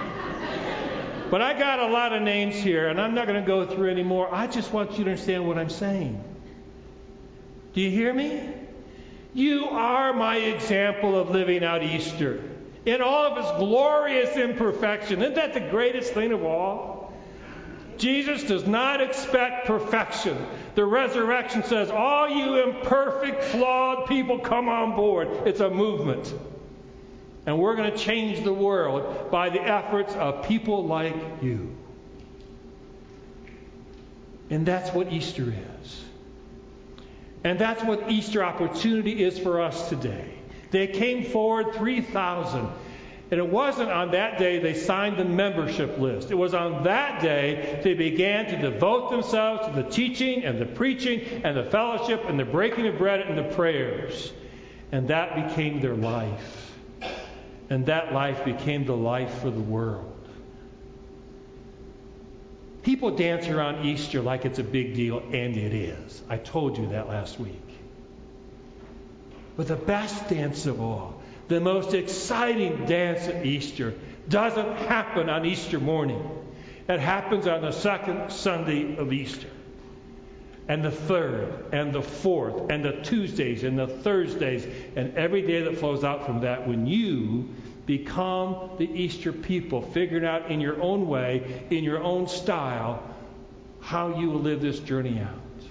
But 1.29 1.43
I 1.43 1.53
got 1.53 1.81
a 1.81 1.87
lot 1.87 2.13
of 2.13 2.23
names 2.23 2.55
here, 2.55 2.87
and 2.87 2.99
I'm 2.99 3.13
not 3.13 3.27
going 3.27 3.39
to 3.39 3.47
go 3.47 3.63
through 3.67 3.91
anymore. 3.91 4.27
I 4.33 4.47
just 4.47 4.73
want 4.73 4.97
you 4.97 5.03
to 5.03 5.11
understand 5.11 5.47
what 5.47 5.59
I'm 5.59 5.69
saying. 5.69 6.23
Do 7.75 7.81
you 7.81 7.91
hear 7.91 8.11
me? 8.11 8.41
You 9.35 9.65
are 9.65 10.13
my 10.13 10.37
example 10.37 11.15
of 11.15 11.29
living 11.29 11.63
out 11.63 11.83
Easter 11.83 12.41
in 12.87 13.03
all 13.03 13.25
of 13.25 13.37
its 13.37 13.51
glorious 13.59 14.35
imperfection. 14.35 15.21
Isn't 15.21 15.35
that 15.35 15.53
the 15.53 15.59
greatest 15.59 16.13
thing 16.13 16.31
of 16.31 16.43
all? 16.43 16.92
Jesus 17.97 18.43
does 18.43 18.65
not 18.65 19.01
expect 19.01 19.67
perfection. 19.67 20.37
The 20.75 20.85
resurrection 20.85 21.63
says, 21.63 21.89
All 21.89 22.29
you 22.29 22.63
imperfect, 22.63 23.43
flawed 23.45 24.07
people, 24.07 24.39
come 24.39 24.69
on 24.69 24.95
board. 24.95 25.27
It's 25.45 25.59
a 25.59 25.69
movement. 25.69 26.33
And 27.45 27.59
we're 27.59 27.75
going 27.75 27.91
to 27.91 27.97
change 27.97 28.43
the 28.43 28.53
world 28.53 29.29
by 29.29 29.49
the 29.49 29.61
efforts 29.61 30.13
of 30.15 30.47
people 30.47 30.85
like 30.85 31.15
you. 31.41 31.75
And 34.49 34.65
that's 34.65 34.91
what 34.91 35.11
Easter 35.11 35.53
is. 35.81 36.03
And 37.43 37.59
that's 37.59 37.83
what 37.83 38.09
Easter 38.09 38.43
opportunity 38.43 39.23
is 39.23 39.37
for 39.37 39.61
us 39.61 39.89
today. 39.89 40.33
They 40.71 40.87
came 40.87 41.25
forward 41.25 41.75
3,000. 41.75 42.67
And 43.33 43.41
it 43.41 43.49
wasn't 43.49 43.89
on 43.89 44.11
that 44.11 44.37
day 44.37 44.59
they 44.59 44.75
signed 44.75 45.17
the 45.17 45.25
membership 45.25 45.97
list. 45.97 46.29
It 46.29 46.35
was 46.35 46.53
on 46.53 46.83
that 46.83 47.19
day 47.19 47.79
they 47.83 47.95
began 47.95 48.45
to 48.45 48.57
devote 48.61 49.09
themselves 49.09 49.65
to 49.65 49.73
the 49.73 49.89
teaching 49.89 50.43
and 50.43 50.61
the 50.61 50.67
preaching 50.67 51.41
and 51.43 51.57
the 51.57 51.63
fellowship 51.63 52.25
and 52.25 52.39
the 52.39 52.45
breaking 52.45 52.85
of 52.85 52.99
bread 52.99 53.21
and 53.21 53.35
the 53.35 53.55
prayers. 53.55 54.31
And 54.91 55.07
that 55.07 55.47
became 55.47 55.81
their 55.81 55.95
life. 55.95 56.75
And 57.71 57.87
that 57.87 58.13
life 58.13 58.45
became 58.45 58.85
the 58.85 58.95
life 58.95 59.39
for 59.39 59.49
the 59.49 59.59
world. 59.59 60.13
People 62.83 63.15
dance 63.15 63.47
around 63.47 63.83
Easter 63.83 64.21
like 64.21 64.45
it's 64.45 64.59
a 64.59 64.63
big 64.63 64.93
deal, 64.93 65.17
and 65.17 65.57
it 65.57 65.73
is. 65.73 66.21
I 66.29 66.37
told 66.37 66.77
you 66.77 66.89
that 66.89 67.09
last 67.09 67.39
week. 67.39 67.67
But 69.57 69.67
the 69.67 69.75
best 69.75 70.29
dance 70.29 70.67
of 70.67 70.79
all, 70.79 71.22
the 71.47 71.59
most 71.59 71.93
exciting 71.93 72.85
dance 72.85 73.27
at 73.27 73.45
Easter, 73.45 73.93
doesn't 74.27 74.77
happen 74.77 75.29
on 75.29 75.45
Easter 75.45 75.79
morning. 75.79 76.29
It 76.87 76.99
happens 76.99 77.47
on 77.47 77.61
the 77.61 77.71
second 77.71 78.31
Sunday 78.31 78.97
of 78.97 79.11
Easter. 79.13 79.49
And 80.67 80.83
the 80.83 80.91
third, 80.91 81.65
and 81.73 81.93
the 81.93 82.01
fourth, 82.01 82.69
and 82.69 82.85
the 82.85 83.01
Tuesdays, 83.01 83.63
and 83.63 83.77
the 83.77 83.87
Thursdays, 83.87 84.65
and 84.95 85.15
every 85.17 85.41
day 85.41 85.63
that 85.63 85.77
flows 85.77 86.05
out 86.05 86.25
from 86.25 86.41
that 86.41 86.67
when 86.67 86.87
you 86.87 87.49
become 87.85 88.71
the 88.77 88.89
Easter 88.89 89.33
people, 89.33 89.81
figuring 89.81 90.25
out 90.25 90.49
in 90.49 90.61
your 90.61 90.81
own 90.81 91.07
way, 91.07 91.65
in 91.69 91.83
your 91.83 92.01
own 92.01 92.27
style, 92.27 93.03
how 93.81 94.17
you 94.17 94.29
will 94.29 94.39
live 94.39 94.61
this 94.61 94.79
journey 94.79 95.19
out. 95.19 95.63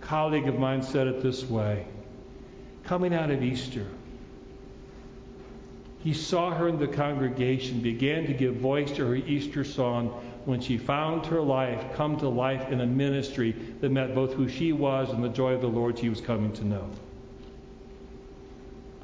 A 0.00 0.06
colleague 0.06 0.46
of 0.46 0.56
mine 0.56 0.84
said 0.84 1.08
it 1.08 1.20
this 1.20 1.42
way 1.44 1.86
coming 2.90 3.14
out 3.14 3.30
of 3.30 3.40
Easter, 3.40 3.86
he 6.02 6.12
saw 6.12 6.50
her 6.52 6.66
in 6.66 6.76
the 6.76 6.88
congregation, 6.88 7.78
began 7.78 8.26
to 8.26 8.32
give 8.32 8.56
voice 8.56 8.90
to 8.90 9.06
her 9.06 9.14
Easter 9.14 9.62
song 9.62 10.08
when 10.44 10.60
she 10.60 10.76
found 10.76 11.24
her 11.26 11.40
life 11.40 11.94
come 11.94 12.16
to 12.16 12.28
life 12.28 12.68
in 12.68 12.80
a 12.80 12.86
ministry 12.86 13.52
that 13.80 13.92
met 13.92 14.12
both 14.12 14.32
who 14.32 14.48
she 14.48 14.72
was 14.72 15.08
and 15.10 15.22
the 15.22 15.28
joy 15.28 15.52
of 15.52 15.60
the 15.60 15.68
Lord 15.68 16.00
she 16.00 16.08
was 16.08 16.20
coming 16.20 16.52
to 16.54 16.64
know. 16.64 16.90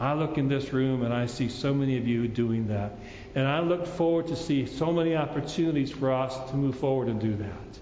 I 0.00 0.14
look 0.14 0.36
in 0.36 0.48
this 0.48 0.72
room 0.72 1.04
and 1.04 1.14
I 1.14 1.26
see 1.26 1.48
so 1.48 1.72
many 1.72 1.96
of 1.96 2.08
you 2.08 2.26
doing 2.26 2.66
that. 2.66 2.98
And 3.36 3.46
I 3.46 3.60
look 3.60 3.86
forward 3.86 4.26
to 4.26 4.36
see 4.36 4.66
so 4.66 4.92
many 4.92 5.14
opportunities 5.14 5.92
for 5.92 6.12
us 6.12 6.50
to 6.50 6.56
move 6.56 6.76
forward 6.76 7.06
and 7.06 7.20
do 7.20 7.36
that. 7.36 7.78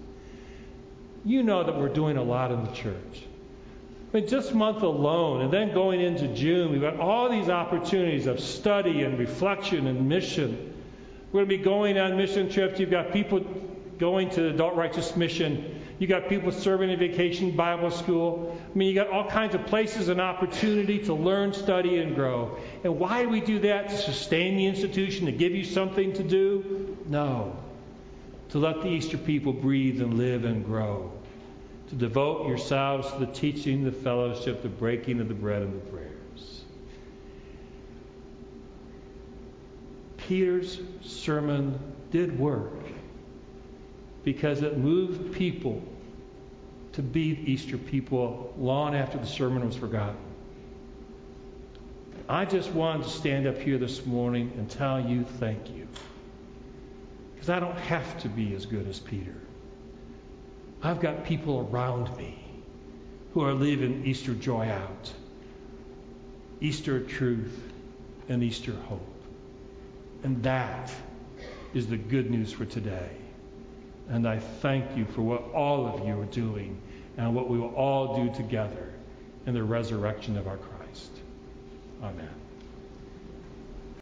You 1.25 1.41
know 1.41 1.63
that 1.63 1.75
we're 1.79 1.89
doing 1.89 2.17
a 2.17 2.23
lot 2.23 2.51
in 2.51 2.63
the 2.63 2.71
church. 2.73 3.23
I 4.15 4.19
mean, 4.19 4.29
just 4.29 4.53
month 4.53 4.81
alone, 4.81 5.41
and 5.41 5.51
then 5.51 5.73
going 5.73 5.99
into 5.99 6.29
June, 6.29 6.71
we've 6.71 6.79
got 6.79 7.01
all 7.01 7.29
these 7.29 7.49
opportunities 7.49 8.27
of 8.27 8.39
study 8.39 9.03
and 9.03 9.19
reflection 9.19 9.87
and 9.87 10.07
mission. 10.07 10.73
We're 11.33 11.41
going 11.43 11.49
to 11.49 11.57
be 11.57 11.63
going 11.63 11.97
on 11.97 12.15
mission 12.15 12.49
trips. 12.49 12.79
You've 12.79 12.91
got 12.91 13.11
people 13.11 13.41
going 13.99 14.29
to 14.29 14.41
the 14.41 14.49
Adult 14.51 14.75
Righteous 14.75 15.17
Mission 15.17 15.75
You've 15.97 16.09
got 16.09 16.27
people 16.27 16.51
serving 16.51 16.89
in 16.89 16.99
vacation 16.99 17.51
Bible 17.51 17.89
school. 17.89 18.57
I 18.73 18.77
mean, 18.77 18.93
you've 18.93 19.01
got 19.01 19.13
all 19.13 19.29
kinds 19.29 19.55
of 19.55 19.65
places 19.67 20.09
and 20.09 20.19
opportunity 20.19 20.99
to 21.05 21.13
learn, 21.13 21.53
study, 21.53 21.99
and 21.99 22.15
grow. 22.15 22.57
And 22.83 22.99
why 22.99 23.23
do 23.23 23.29
we 23.29 23.39
do 23.39 23.59
that? 23.59 23.89
To 23.89 23.97
sustain 23.97 24.57
the 24.57 24.65
institution, 24.65 25.27
to 25.27 25.31
give 25.31 25.53
you 25.53 25.63
something 25.63 26.13
to 26.13 26.23
do? 26.23 26.97
No. 27.07 27.55
To 28.49 28.59
let 28.59 28.81
the 28.81 28.89
Easter 28.89 29.17
people 29.17 29.53
breathe 29.53 30.01
and 30.01 30.15
live 30.15 30.43
and 30.43 30.65
grow. 30.65 31.14
To 31.89 31.95
devote 31.95 32.47
yourselves 32.47 33.11
to 33.11 33.19
the 33.19 33.31
teaching, 33.31 33.83
the 33.83 33.91
fellowship, 33.91 34.63
the 34.63 34.69
breaking 34.69 35.19
of 35.19 35.27
the 35.27 35.33
bread, 35.33 35.61
and 35.61 35.73
the 35.73 35.85
prayers. 35.91 36.63
Peter's 40.17 40.79
sermon 41.03 41.79
did 42.11 42.39
work 42.39 42.73
because 44.23 44.63
it 44.63 44.77
moved 44.77 45.33
people 45.33 45.83
to 46.93 47.03
be 47.03 47.39
Easter 47.45 47.77
people 47.77 48.53
long 48.57 48.95
after 48.95 49.17
the 49.17 49.27
sermon 49.27 49.65
was 49.65 49.75
forgotten. 49.75 50.15
I 52.27 52.45
just 52.45 52.71
wanted 52.71 53.03
to 53.03 53.09
stand 53.09 53.45
up 53.45 53.57
here 53.59 53.77
this 53.77 54.03
morning 54.05 54.51
and 54.57 54.67
tell 54.67 54.99
you 54.99 55.25
thank 55.39 55.69
you. 55.69 55.87
Because 57.35 57.49
I 57.51 57.59
don't 57.59 57.77
have 57.77 58.19
to 58.23 58.29
be 58.29 58.55
as 58.55 58.65
good 58.65 58.87
as 58.87 58.99
Peter. 58.99 59.35
I've 60.81 60.99
got 60.99 61.25
people 61.25 61.67
around 61.71 62.15
me 62.17 62.37
who 63.33 63.41
are 63.41 63.53
living 63.53 64.05
Easter 64.05 64.33
joy 64.33 64.67
out, 64.67 65.11
Easter 66.61 67.01
truth, 67.01 67.59
and 68.29 68.43
Easter 68.43 68.73
hope. 68.87 69.01
And 70.23 70.41
that 70.43 70.91
is 71.73 71.87
the 71.87 71.97
good 71.97 72.31
news 72.31 72.51
for 72.51 72.65
today. 72.65 73.09
And 74.09 74.27
I 74.27 74.39
thank 74.39 74.95
you 74.95 75.05
for 75.05 75.21
what 75.21 75.43
all 75.53 75.87
of 75.87 76.07
you 76.07 76.19
are 76.19 76.25
doing 76.25 76.81
and 77.17 77.35
what 77.35 77.49
we 77.49 77.59
will 77.59 77.73
all 77.75 78.23
do 78.23 78.33
together 78.33 78.93
in 79.45 79.53
the 79.53 79.63
resurrection 79.63 80.37
of 80.37 80.47
our 80.47 80.57
Christ. 80.57 81.11
Amen. 82.03 82.44